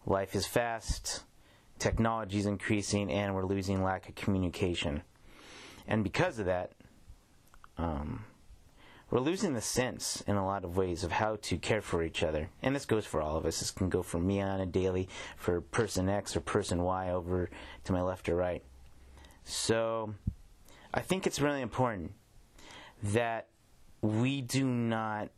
[0.06, 1.22] Life is fast,
[1.82, 5.02] technology is increasing, and we're losing lack of communication.
[5.88, 6.70] And because of that,
[7.76, 8.24] um,
[9.10, 12.22] we're losing the sense in a lot of ways of how to care for each
[12.22, 12.48] other.
[12.62, 13.58] And this goes for all of us.
[13.58, 17.50] This can go for me on a daily, for person X or person Y over
[17.82, 18.62] to my left or right.
[19.42, 20.14] So
[20.94, 22.12] I think it's really important
[23.02, 23.48] that
[24.02, 25.30] we do not.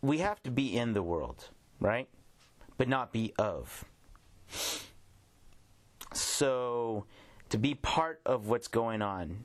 [0.00, 1.48] We have to be in the world,
[1.80, 2.08] right?
[2.78, 3.84] But not be of.
[6.14, 7.06] So
[7.50, 9.44] to be part of what's going on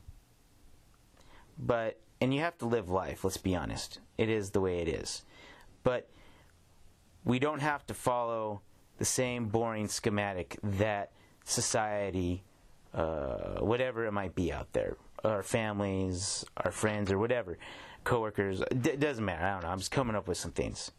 [1.60, 4.00] but and you have to live life let's be honest.
[4.18, 5.24] It is the way it is.
[5.84, 6.10] But
[7.24, 8.62] we don't have to follow
[8.98, 11.12] the same boring schematic that
[11.44, 12.44] society
[12.94, 14.98] uh, whatever it might be out there.
[15.24, 17.58] Our families our friends or whatever
[18.04, 19.44] coworkers it doesn't matter.
[19.44, 19.70] I don't know.
[19.70, 20.92] I'm just coming up with some things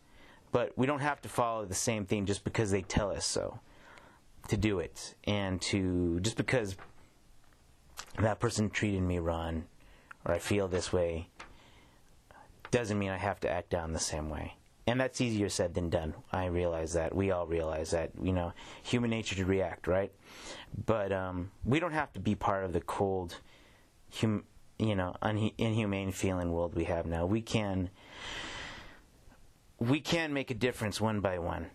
[0.53, 3.61] but we don't have to follow the same thing just because they tell us so
[4.49, 6.77] to do it and to just because
[8.19, 9.65] that person treated me wrong
[10.25, 11.29] or I feel this way
[12.71, 14.55] doesn't mean I have to act down the same way.
[14.87, 16.15] And that's easier said than done.
[16.33, 17.15] I realize that.
[17.15, 18.11] We all realize that.
[18.23, 20.11] You know, human nature to react, right?
[20.87, 23.37] But um, we don't have to be part of the cold,
[24.19, 24.45] hum,
[24.79, 27.27] you know, un- inhumane feeling world we have now.
[27.27, 27.91] We can,
[29.79, 31.71] we can make a difference one by one.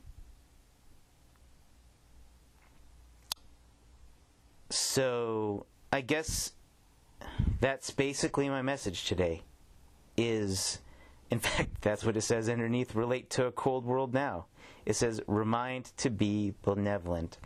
[4.70, 6.54] So, I guess
[7.60, 9.44] that's basically my message today.
[10.18, 10.80] Is,
[11.30, 12.96] in fact, that's what it says underneath.
[12.96, 14.46] Relate to a cold world now.
[14.86, 17.38] It says remind to be benevolent.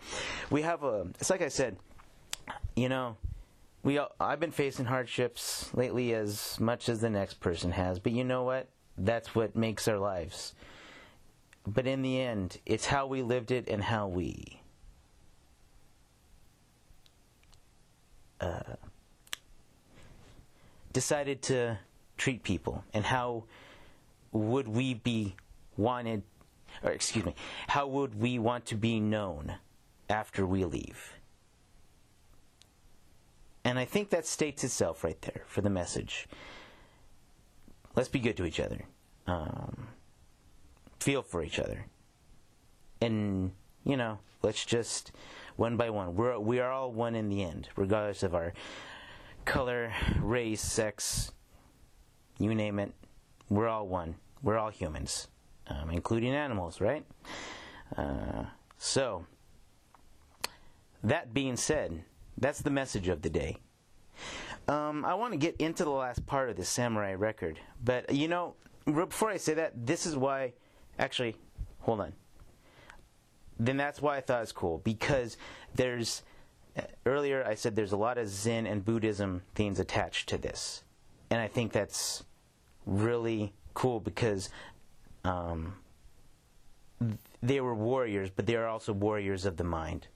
[0.50, 1.08] We have a.
[1.20, 1.78] It's like I said.
[2.76, 3.18] You know,
[3.84, 3.98] we.
[4.00, 8.00] all- I've been facing hardships lately as much as the next person has.
[8.00, 8.68] But you know what?
[8.98, 10.54] That's what makes our lives.
[11.66, 14.62] But in the end, it's how we lived it and how we
[18.40, 18.76] uh,
[20.94, 21.78] decided to
[22.18, 23.44] treat people and how
[24.32, 25.36] would we be
[25.78, 26.24] wanted
[26.84, 27.36] or excuse me
[27.68, 29.56] how would we want to be known
[30.10, 31.14] after we leave
[33.64, 36.28] and i think that states itself right there for the message
[37.98, 38.86] let's be good to each other.
[39.26, 39.90] Um,
[41.00, 41.86] feel for each other.
[43.02, 43.52] And
[43.84, 45.12] you know let's just
[45.58, 46.16] one by one.
[46.16, 48.54] We're we are all one in the end regardless of our
[49.44, 49.92] color
[50.22, 51.32] race sex
[52.40, 52.94] you name it.
[53.50, 54.16] We're all one.
[54.42, 55.28] We're all humans
[55.68, 57.06] um, including animals right?
[57.96, 58.46] Uh,
[58.78, 59.26] so
[61.04, 62.04] that being said
[62.38, 63.58] that's the message of the day
[64.68, 68.28] um, I want to get into the last part of the samurai record, but you
[68.28, 68.56] know,
[68.86, 70.54] before I say that, this is why.
[71.00, 71.36] Actually,
[71.80, 72.14] hold on.
[73.60, 75.38] Then that's why I thought it's cool because
[75.76, 76.24] there's.
[77.08, 80.84] Earlier, I said there's a lot of Zen and Buddhism themes attached to this,
[81.32, 82.24] and I think that's
[82.86, 84.50] really cool because
[85.24, 85.74] um,
[87.42, 90.08] they were warriors, but they are also warriors of the mind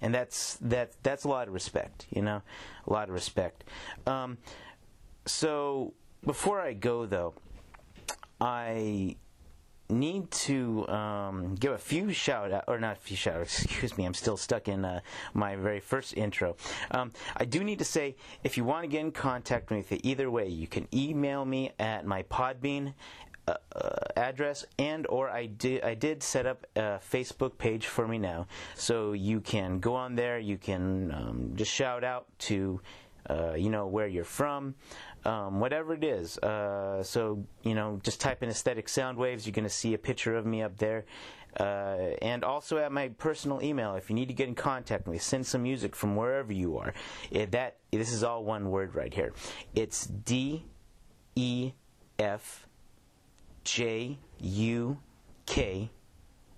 [0.00, 2.42] and that's that that's a lot of respect you know
[2.86, 3.64] a lot of respect.
[4.06, 4.38] Um,
[5.26, 5.92] so
[6.24, 7.34] before i go though
[8.40, 9.16] i
[9.88, 13.96] need to um, give a few shout out or not a few shout outs excuse
[13.96, 15.00] me i'm still stuck in uh,
[15.34, 16.56] my very first intro.
[16.90, 20.00] Um, i do need to say if you want to get in contact with me
[20.02, 22.94] either way you can email me at my podbean
[23.48, 28.08] uh, uh, address and or I did I did set up a Facebook page for
[28.08, 28.46] me now.
[28.74, 32.80] So you can go on there you can um, just shout out to
[33.30, 34.74] uh, you know where you're from
[35.24, 36.38] um, whatever it is.
[36.38, 40.36] Uh, so you know just type in aesthetic sound waves you're to see a picture
[40.36, 41.04] of me up there.
[41.58, 45.12] Uh, and also at my personal email if you need to get in contact with
[45.12, 46.92] me send some music from wherever you are.
[47.30, 49.32] It- that this is all one word right here.
[49.74, 50.64] It's D
[51.34, 51.72] E
[52.18, 52.65] F
[53.66, 54.96] J U
[55.44, 55.90] K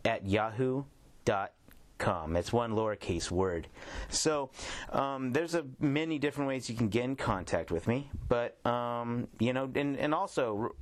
[0.04, 0.84] at yahoo
[1.24, 1.52] dot
[1.96, 2.36] com.
[2.36, 3.66] It's one lowercase word.
[4.10, 4.50] So
[4.92, 8.10] um, there's a many different ways you can get in contact with me.
[8.28, 10.74] But um, you know, and and also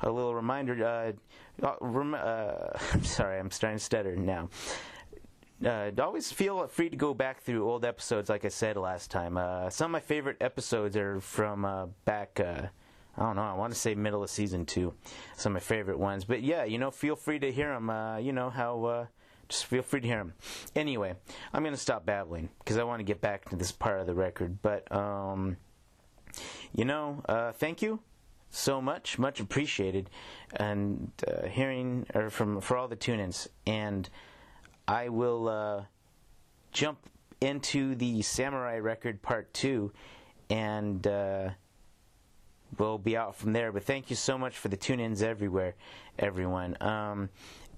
[0.00, 0.84] a little reminder.
[0.84, 4.50] Uh, uh, uh, I'm sorry, I'm starting to stutter now.
[5.64, 9.38] Uh, always feel free to go back through old episodes, like I said last time.
[9.38, 12.40] Uh, some of my favorite episodes are from uh, back.
[13.16, 13.42] Uh, I don't know.
[13.42, 14.94] I want to say middle of season two.
[15.36, 16.24] Some of my favorite ones.
[16.24, 17.90] But yeah, you know, feel free to hear them.
[17.90, 18.84] Uh, you know how.
[18.84, 19.06] Uh,
[19.48, 20.32] just feel free to hear them.
[20.74, 21.14] Anyway,
[21.52, 24.14] I'm gonna stop babbling because I want to get back to this part of the
[24.14, 24.62] record.
[24.62, 25.58] But um,
[26.74, 28.00] you know, uh, thank you
[28.50, 30.08] so much, much appreciated,
[30.56, 33.48] and uh, hearing or from for all the tune-ins.
[33.66, 34.08] And
[34.88, 35.84] I will uh,
[36.72, 36.98] jump
[37.40, 39.92] into the Samurai record part two,
[40.48, 41.06] and.
[42.78, 43.72] We'll be out from there.
[43.72, 45.74] But thank you so much for the tune-ins everywhere,
[46.18, 46.76] everyone.
[46.80, 47.28] Um,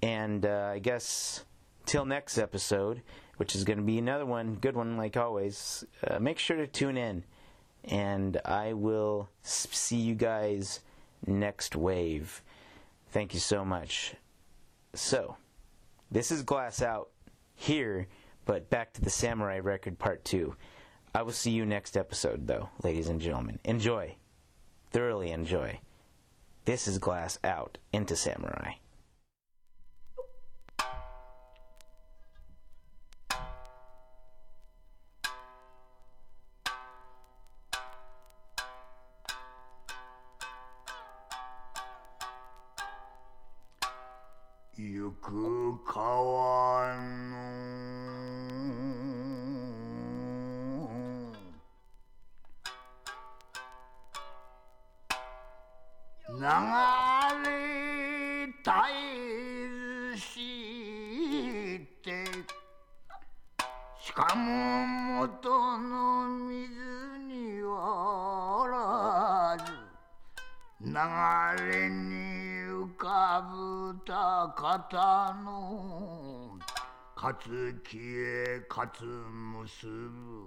[0.02, 1.44] and uh, I guess
[1.86, 3.02] till next episode,
[3.36, 5.84] which is going to be another one, good one like always.
[6.06, 7.24] Uh, make sure to tune in,
[7.84, 10.80] and I will see you guys
[11.26, 12.42] next wave.
[13.10, 14.14] Thank you so much.
[14.94, 15.36] So,
[16.10, 17.10] this is Glass Out
[17.54, 18.08] here,
[18.44, 20.54] but back to the Samurai record part two.
[21.14, 23.58] I will see you next episode, though, ladies and gentlemen.
[23.64, 24.16] Enjoy
[24.94, 25.80] thoroughly enjoy.
[26.66, 28.74] This is Glass out into Samurai.
[44.76, 47.33] You could call on
[56.44, 60.28] 流れ絶えし
[62.02, 62.26] て
[63.98, 66.60] しかも元の水
[67.26, 69.72] にはおらず
[70.82, 70.92] 流
[71.64, 72.12] れに
[72.68, 76.58] 浮かぶた方の
[77.16, 80.43] 勝木へ勝結ぶ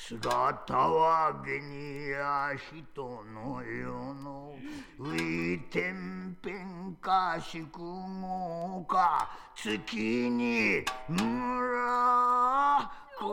[0.00, 3.02] 姿はげにや人
[3.34, 4.54] の世の
[4.96, 9.96] 浮いてんぺんかしくもか月
[10.30, 12.88] に村
[13.18, 13.24] く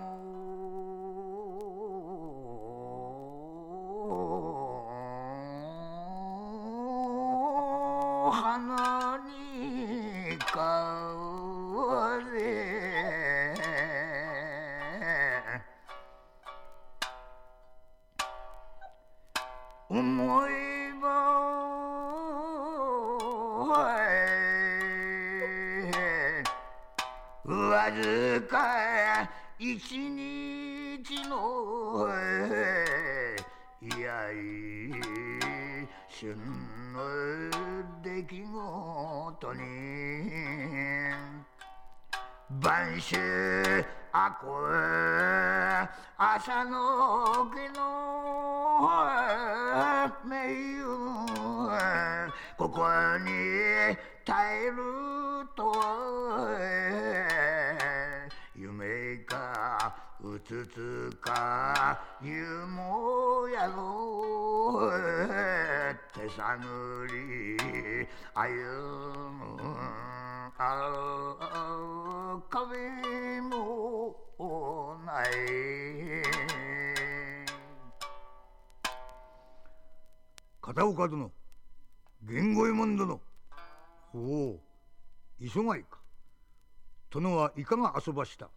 [0.00, 0.08] も
[8.32, 11.07] 花に風
[27.44, 32.06] わずか一日の
[33.80, 34.34] いやい
[36.08, 36.36] 旬
[36.92, 36.98] の
[38.02, 39.60] 出来事に。
[42.50, 43.16] 晩秋
[44.20, 44.46] あこ
[46.18, 48.90] 朝の毛の
[50.24, 50.82] 名優
[52.56, 52.82] ここ
[53.18, 53.30] に
[54.24, 54.76] 耐える
[55.54, 55.72] と
[58.56, 64.90] 夢かうつつか湯もやろ
[66.12, 66.58] 手探
[67.06, 67.56] り
[68.34, 68.50] 歩
[69.30, 70.27] む
[70.60, 74.16] あ壁も
[75.06, 75.26] ない
[80.60, 81.30] 片岡殿
[82.22, 83.20] 源五右衛門殿
[84.12, 84.60] おお
[85.38, 86.00] 磯貝か
[87.08, 88.50] 殿はいかが遊ばした？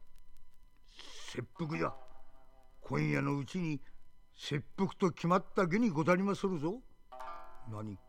[1.32, 1.94] 切腹じゃ
[2.82, 3.80] 今夜のうちに
[4.36, 6.82] 切腹と決まった下にござりまするぞ。
[7.72, 8.00] 何？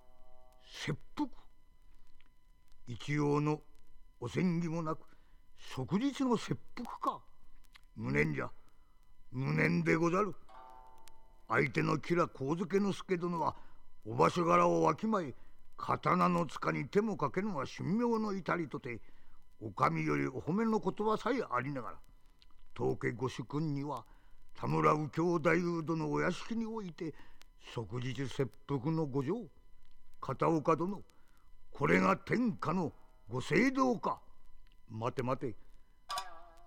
[0.64, 1.28] 切腹？
[2.86, 3.60] 一応の
[4.22, 5.00] お戦儀もなく
[5.74, 7.20] 即日の切腹か。
[7.96, 8.48] 無念じゃ。
[9.32, 10.32] 無念でござる。
[11.48, 13.56] 相手の吉良上野助殿は
[14.06, 15.34] お場所柄をわきまえ
[15.76, 19.00] 刀の塚に手もかけぬは神妙の至りとて
[19.60, 21.96] お上よりお褒めの言葉さえありながら
[22.74, 24.04] 当家ご主君には
[24.54, 27.12] 田村右京大夫殿お屋敷において
[27.74, 29.36] 即日切腹の御城
[30.20, 31.02] 片岡殿
[31.72, 32.92] これが天下の
[33.28, 34.20] ご聖堂か。
[34.90, 35.54] 待て待て。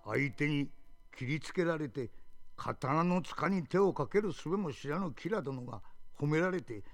[0.04, 0.68] 相手に
[1.16, 2.10] 切りつけられて
[2.56, 5.80] 刀の塚に手をかける術も知らぬ吉良殿が
[6.18, 6.84] 褒められて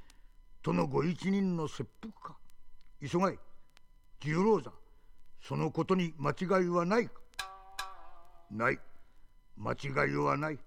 [0.63, 2.39] 殿ご一人の切腹か。
[3.01, 3.39] 急がい。
[4.21, 4.73] 十郎座。
[5.43, 7.13] そのことに間違いはないか。
[8.51, 8.79] ない。
[9.57, 10.59] 間違いはない。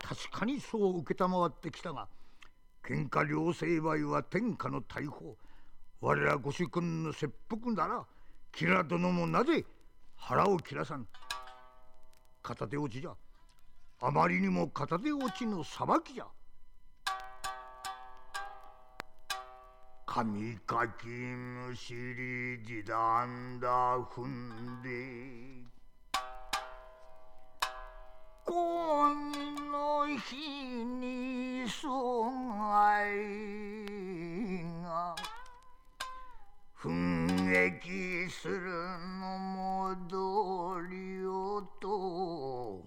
[0.00, 2.08] 確かにそう承ってきたが
[2.84, 5.36] 喧嘩両成敗は天下の大砲
[6.00, 8.04] 我らご主君の切腹なら
[8.52, 9.64] 吉良殿もなぜ
[10.16, 11.06] 腹を切らさぬ
[12.42, 13.12] 片手落ちじゃ
[14.02, 16.26] あまりにも片手落ちの裁きじゃ
[20.06, 25.70] 神かきむしりじだんだ踏んで
[28.44, 29.14] 今
[29.70, 31.90] の日に備
[33.06, 35.14] えが
[36.74, 37.19] 奮
[37.50, 38.60] 撃する
[39.18, 42.84] のも道理をと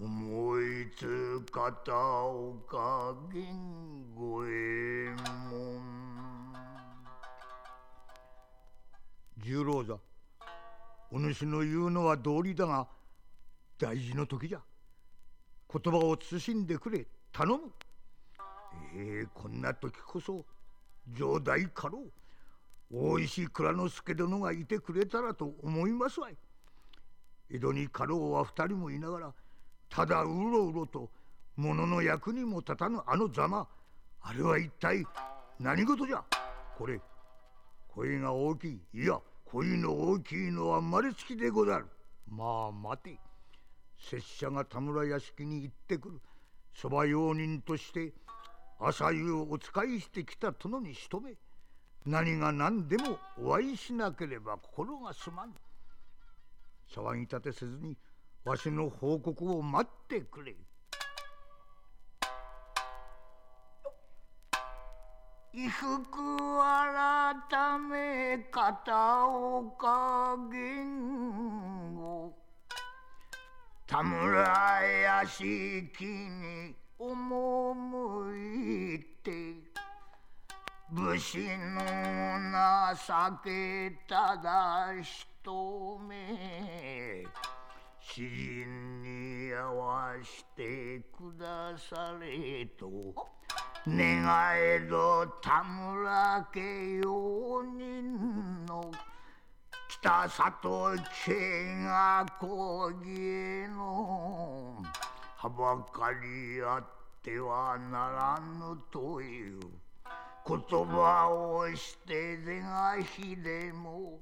[0.00, 3.54] 思いつ片岡源
[4.16, 5.10] 五右衛
[5.48, 5.80] 門
[9.38, 9.96] 十郎座
[11.12, 12.88] お主の言うのは道理だが
[13.78, 14.60] 大事の時じゃ。
[15.72, 17.72] 言葉を慎んでくれ頼む。
[18.96, 20.44] ええこんな時こそ
[21.14, 22.23] 城代家老。
[22.92, 26.36] 大石蔵之助殿がいてくれたらと思いますわい。
[27.50, 29.34] 江戸に家老は二人もいながら
[29.88, 31.10] ただうろうろと
[31.56, 33.68] 物の役にも立たぬあのざま。
[34.20, 35.04] あれは一体
[35.60, 36.24] 何事じゃ？
[36.76, 37.00] これ
[37.88, 38.80] 声が大きい。
[38.94, 41.86] いや声の大きいのは生まれつきでござる。
[42.28, 43.18] まあ待て。
[43.98, 46.20] 拙者が田村屋敷に行ってくる。
[46.74, 48.12] そば用人として
[48.80, 51.34] 朝夕お使いしてきた殿にしとめ
[52.06, 55.52] 何が何でもお会いしなければ心がすまぬ
[56.94, 57.96] 騒ぎ立てせずに
[58.44, 60.54] わしの報告を待ってくれ。
[65.54, 72.34] 衣服改め片岡源吾
[73.86, 75.46] 田村屋敷
[76.04, 79.63] に赴いて。
[80.94, 81.80] 武士の
[82.94, 87.26] 情けただ一目
[88.00, 92.88] 詩人に合わしてくだされと
[93.88, 98.92] 願えど田村家用人の
[99.88, 100.94] 北里
[101.26, 104.80] 家が講義の
[105.38, 106.84] はばかりあっ
[107.20, 109.83] てはならぬという。
[110.46, 114.18] 言葉をして是が非でも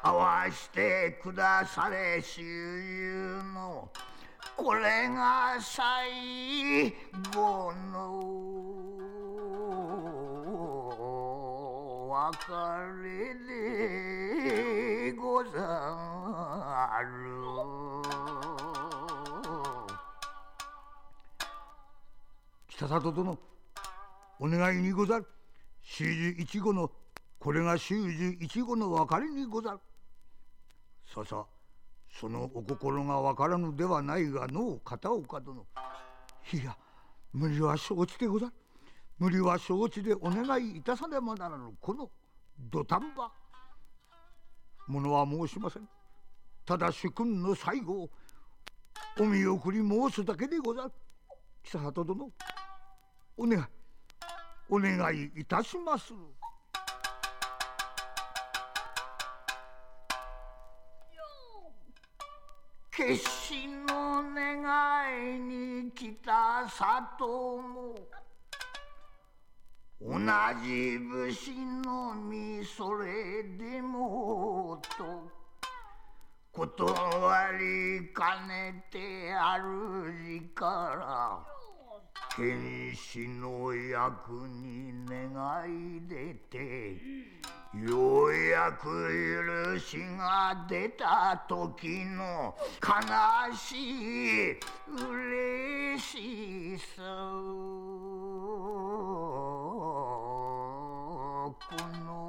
[0.00, 3.90] 合わしてくだされしゆの
[4.56, 6.94] これが最
[7.34, 8.46] 後の
[12.08, 12.52] 別
[13.02, 13.34] れ
[15.10, 15.50] でござ
[17.02, 17.26] る。
[22.68, 23.38] 北里殿
[24.38, 25.26] お願いにござる
[25.88, 26.90] 習字一語の
[27.38, 29.78] これが習字一語の別れにござる。
[31.14, 31.46] ささ
[32.10, 35.64] そのお心がわからぬではないがの片岡殿。
[36.52, 36.76] いや
[37.32, 38.52] 無理は承知でござる。
[39.18, 42.10] 無理は承知でお願いいたさねばならぬこの
[42.58, 43.30] 土壇場。
[44.88, 45.88] ものは申しません。
[46.64, 48.10] ただ主君の最後を
[49.20, 50.92] お見送り申すだけでござる。
[51.62, 52.28] 久里殿
[53.36, 53.75] お願い。
[54.68, 56.12] お願いいたします。
[62.90, 67.94] 決死の願いに来た里も
[70.00, 70.18] 同
[70.64, 71.50] じ武士
[71.84, 75.30] のみそれでもと
[76.52, 81.55] 断りかねて主から
[82.34, 85.30] 剣士の役に願
[85.70, 86.96] い出て
[87.74, 88.86] ようやく
[89.74, 93.76] 許しが出た時の悲し
[94.52, 94.58] い
[94.98, 97.02] 嬉しさ。
[101.56, 101.74] こ
[102.04, 102.22] の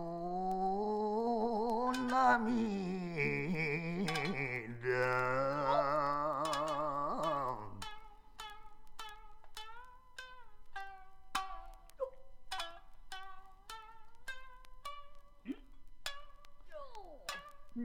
[2.09, 2.97] 涙。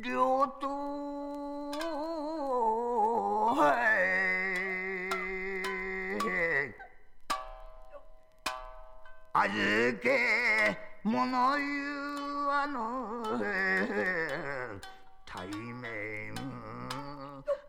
[0.00, 0.68] 両党
[9.34, 12.74] 預け物言わぬ
[15.26, 16.34] 対面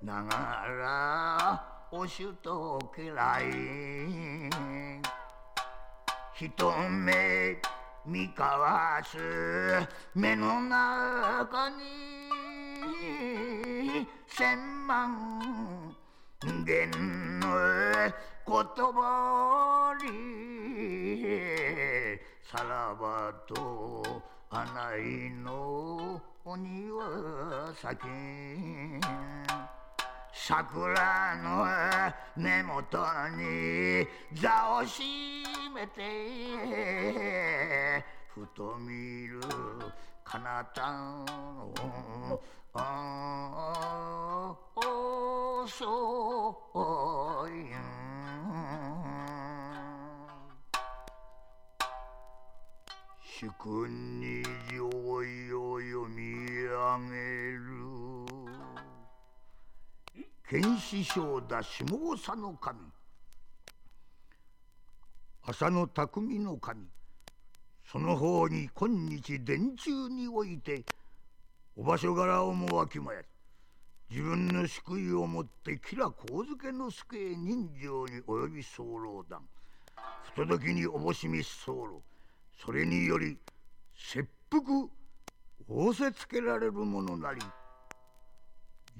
[0.01, 1.61] ながら
[1.91, 4.49] おしゅと嫌い。
[6.35, 7.59] 一目
[8.05, 9.17] 見交わす
[10.13, 12.12] 目の中に
[14.35, 14.57] 千
[14.87, 15.93] 万
[16.65, 16.89] 言
[17.39, 17.47] の
[18.47, 18.55] 言
[18.91, 20.07] 葉に
[22.41, 27.99] さらばと穴井の鬼は先
[30.33, 31.67] 桜の
[32.35, 33.05] 根元
[33.37, 35.03] に座をし
[35.75, 38.03] めて
[38.33, 39.39] ふと見る
[40.23, 41.71] 彼方の
[42.75, 44.55] ああ
[45.63, 45.85] 遅
[47.47, 47.49] い
[53.21, 54.89] 主君に上
[55.23, 56.23] 位を読み
[56.65, 57.61] 上げる
[60.49, 61.85] 剣士将だ下
[62.17, 62.79] 総の神
[65.45, 66.87] 浅野匠の神
[67.85, 70.83] その方に今日殿中において
[71.75, 73.21] お場所柄をもわきまや
[74.09, 79.41] 自分の救いをもって吉良上野助へ人情に及び候団
[80.35, 82.03] 不届きにおぼしみ候。
[82.63, 83.37] それにより
[83.95, 84.63] 切腹
[85.67, 87.41] 仰せつけられるものなり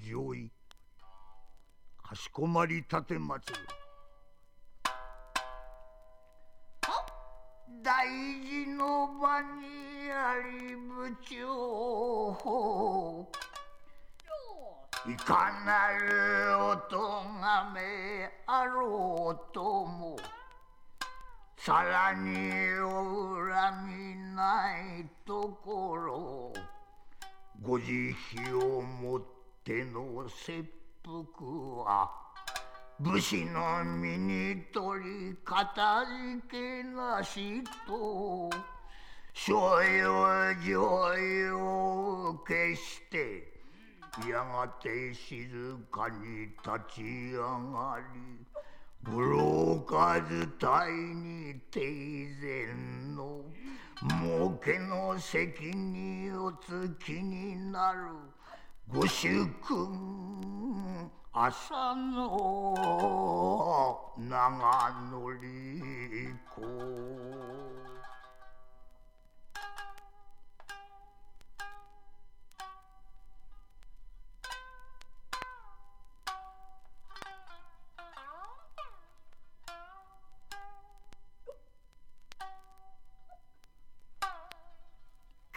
[0.09, 0.51] 上位
[2.01, 3.82] かしこまり立てまつる。
[7.83, 13.27] 大事の場にあり部長
[15.05, 16.97] いかなる音
[17.41, 20.15] がめあろうとも。
[21.57, 22.29] さらに
[22.79, 26.53] お恨みないところ。
[27.61, 28.15] ご慈
[28.49, 29.21] 悲をもっ
[29.65, 30.63] ての切
[31.03, 31.19] 腹
[31.83, 32.22] は
[33.03, 36.05] 武士の身に取り片
[36.41, 38.49] 付けなしと
[39.33, 43.51] 所要上位を決して
[44.25, 45.49] やがて静
[45.91, 47.41] かに立ち上
[47.73, 51.81] がり愚老数隊に定
[52.41, 52.73] 前
[53.17, 53.41] の
[54.21, 57.99] 儲けの席におつきになる
[58.87, 61.22] ご主君。
[61.35, 62.75] 朝の
[64.19, 66.61] 長乗り子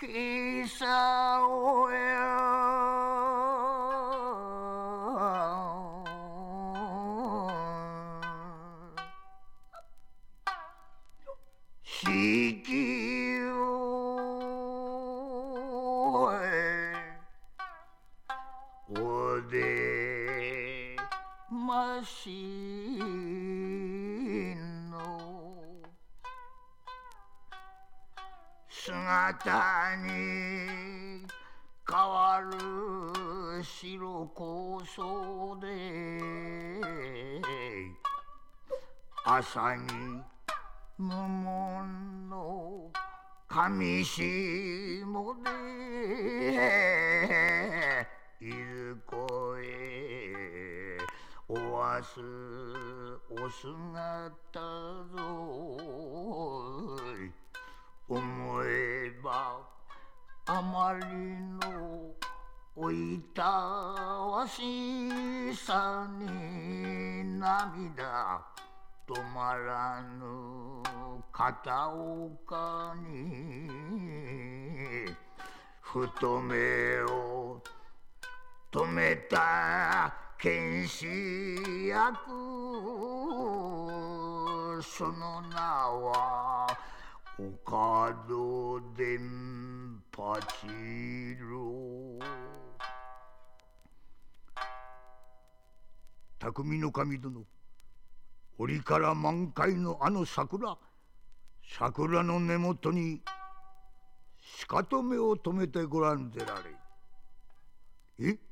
[0.01, 2.56] キサオ四
[18.99, 20.97] おで
[21.51, 22.99] まし
[24.91, 25.21] の
[28.69, 31.27] 姿に
[31.89, 35.69] 変わる白こそで
[39.25, 40.23] 朝に
[40.99, 42.91] 無門の
[43.49, 44.25] 上下
[47.29, 50.99] でいずこへ
[51.49, 52.21] おわす
[53.31, 54.61] お姿
[55.17, 55.79] ぞ。
[58.09, 59.59] 思えば
[60.45, 61.07] あまり
[61.67, 62.15] の
[62.77, 68.45] おいたわしさに涙。
[69.09, 70.83] 止まらぬ
[71.33, 73.71] 片岡に。
[75.81, 77.63] 太めを
[78.71, 81.07] 止めた剣士
[81.89, 82.17] 役。
[84.83, 86.67] その名は
[87.39, 90.43] 岡戸伝八
[91.41, 92.19] 郎。
[96.39, 97.45] 匠の神殿
[98.59, 100.77] 折から満開のあの桜。
[101.79, 103.23] 桜の根元に
[104.39, 108.29] しかとめを止めてごらんでられ。
[108.29, 108.46] え？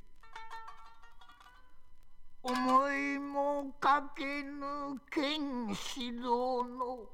[2.47, 7.09] 思いもかけぬ剣士殿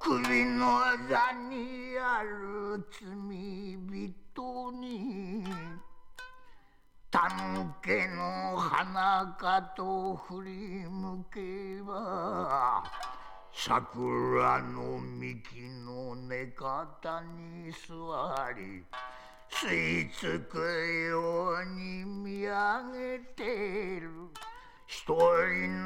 [0.00, 5.44] 首の座にある罪人に
[7.10, 10.50] たぬけの花かと振り
[10.88, 12.82] 向けば
[13.52, 15.42] 桜の幹
[15.84, 18.82] の根方に座り
[19.50, 24.10] 吸い付くように見上げてる。
[24.86, 25.16] 一人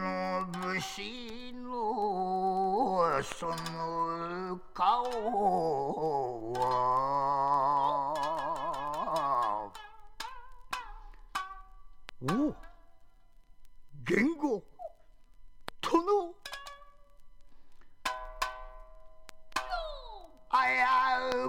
[0.01, 5.05] の武士のその顔
[6.55, 7.41] は。
[12.23, 12.55] おお
[14.05, 14.63] 言語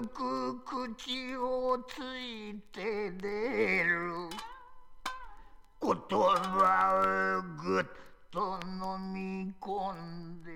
[0.08, 4.12] く口をついて出る。
[5.82, 7.84] 言葉をぐっ
[8.30, 10.52] と飲み込んで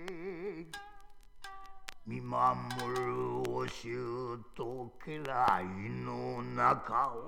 [2.07, 2.57] 見守
[2.97, 5.65] るお衆と家来
[6.05, 7.27] の中を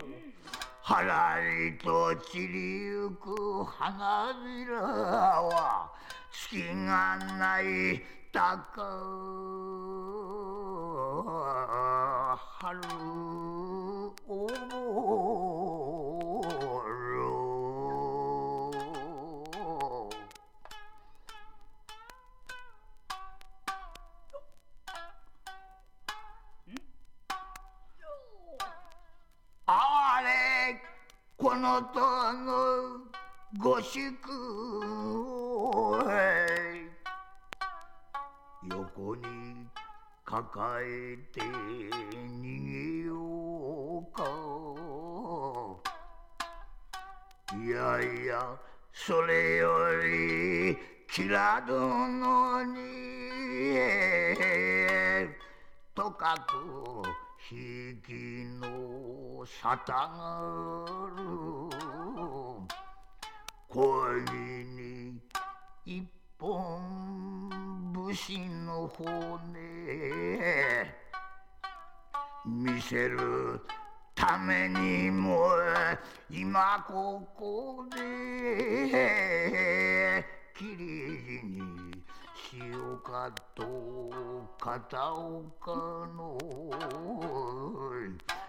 [0.83, 5.93] はらりと散りゆく花びらは
[6.31, 8.01] 月がない
[8.31, 8.59] 高
[12.61, 12.81] 春
[14.29, 14.89] おろ
[29.67, 30.79] あれ
[31.39, 32.01] このと
[32.35, 33.01] の
[33.59, 34.13] ご宿
[38.71, 39.23] 横に
[40.25, 43.15] 抱えて逃げよ
[44.01, 44.25] うか。
[47.57, 48.59] いやいや
[48.93, 50.77] それより
[51.11, 52.79] キラ殿に
[55.95, 57.03] とかく
[57.51, 58.13] 引き
[58.61, 61.23] の沙汰がる。
[63.69, 63.77] 恋
[64.65, 65.21] に
[65.85, 66.07] 一
[66.39, 67.28] 本
[68.09, 69.07] 武士の骨
[72.47, 73.61] 見せる
[74.15, 75.51] ためにも
[76.31, 78.01] 今ここで
[80.57, 81.93] きりに
[82.35, 83.63] しようかと
[84.59, 85.77] 片岡
[86.17, 86.39] の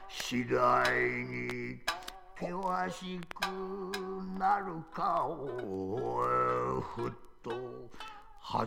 [0.08, 0.90] 次第
[1.26, 1.82] に
[2.40, 3.46] 険しく
[4.40, 7.12] なるかをふっ
[7.44, 7.52] と
[8.52, 8.66] 外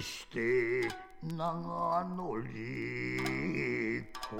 [0.00, 0.88] して
[1.22, 4.38] 長乗り子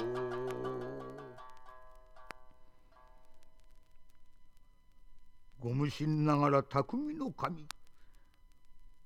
[5.61, 7.66] ご無心ながら匠の神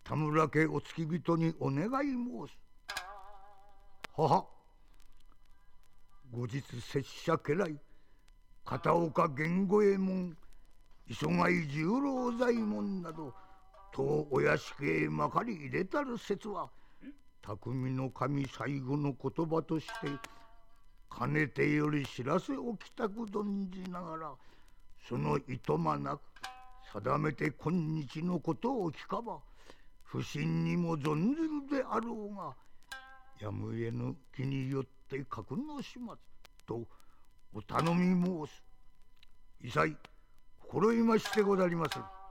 [0.05, 2.57] 田村家お付き人にお願い申す。
[4.15, 4.47] 母
[6.31, 7.77] 後日拙者家来
[8.65, 10.37] 片岡源五右衛門
[11.09, 13.35] 磯貝十郎左衛門など
[13.93, 16.03] 当お屋敷へまかり入れた。
[16.03, 16.71] る説は
[17.43, 19.93] 匠の神最後の言葉として
[21.11, 24.33] かねてより知らせおきたく存じながら
[25.09, 26.21] そのいとまなく
[26.93, 29.39] 定めて今日のことを聞かば
[30.05, 32.55] 不審にも存ずるであろうが
[33.41, 36.01] やむえぬ気によって格の始末
[36.67, 36.87] と
[37.55, 38.63] お頼み申す。
[39.61, 39.97] 異彩
[40.61, 42.22] 心いましてござりまする。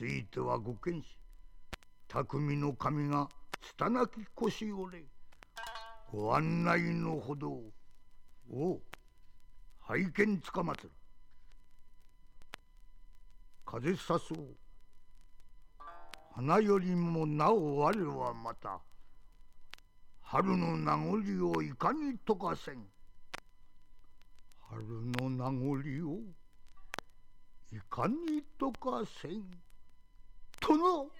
[0.00, 1.18] ついてはご見し
[2.08, 3.28] 匠の神が
[3.60, 5.04] 拙き腰折れ。
[6.10, 7.50] ご案内のほど
[8.50, 8.80] を。
[9.80, 10.90] 拝見つかまつる。
[13.66, 14.56] 風さそう。
[16.34, 18.80] 花よりもなお我はまた。
[20.22, 22.86] 春の名残をいかに溶かせん。
[24.60, 24.82] 春
[25.20, 26.20] の名残を
[27.70, 29.69] いかに溶かせん。
[30.60, 31.10] 殿。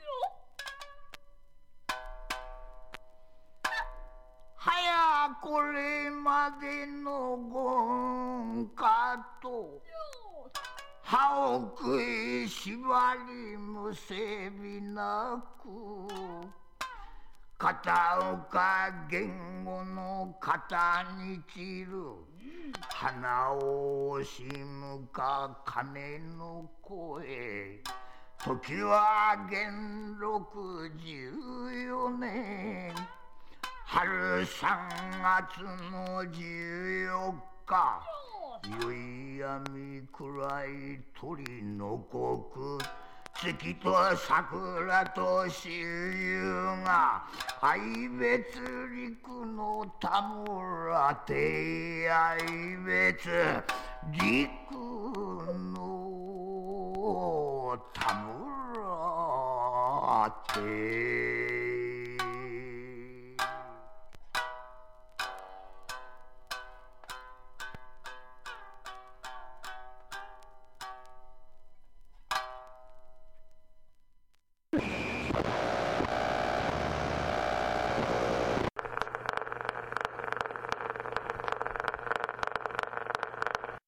[4.57, 7.39] 早これまでの
[8.55, 9.83] 言かと
[11.03, 15.69] 歯を食い縛りむせびなく
[17.59, 22.31] 片岡言語の肩に散る
[22.91, 27.83] 花を惜しむか鐘の声。
[28.43, 31.31] 時は元禄十
[31.87, 32.91] 四年。
[33.85, 34.89] 春三
[35.21, 35.61] 月
[35.93, 37.35] の十四
[37.67, 38.01] 日。
[38.81, 42.79] 宵闇暗い鳥の国
[43.35, 46.43] 月と桜と周遊
[46.83, 47.27] が。
[47.61, 48.59] 愛別
[48.91, 52.39] 陸の田村手愛
[52.87, 53.29] 別。
[54.11, 54.73] 陸
[55.75, 56.30] の
[57.79, 58.51] 田村
[60.55, 61.50] 手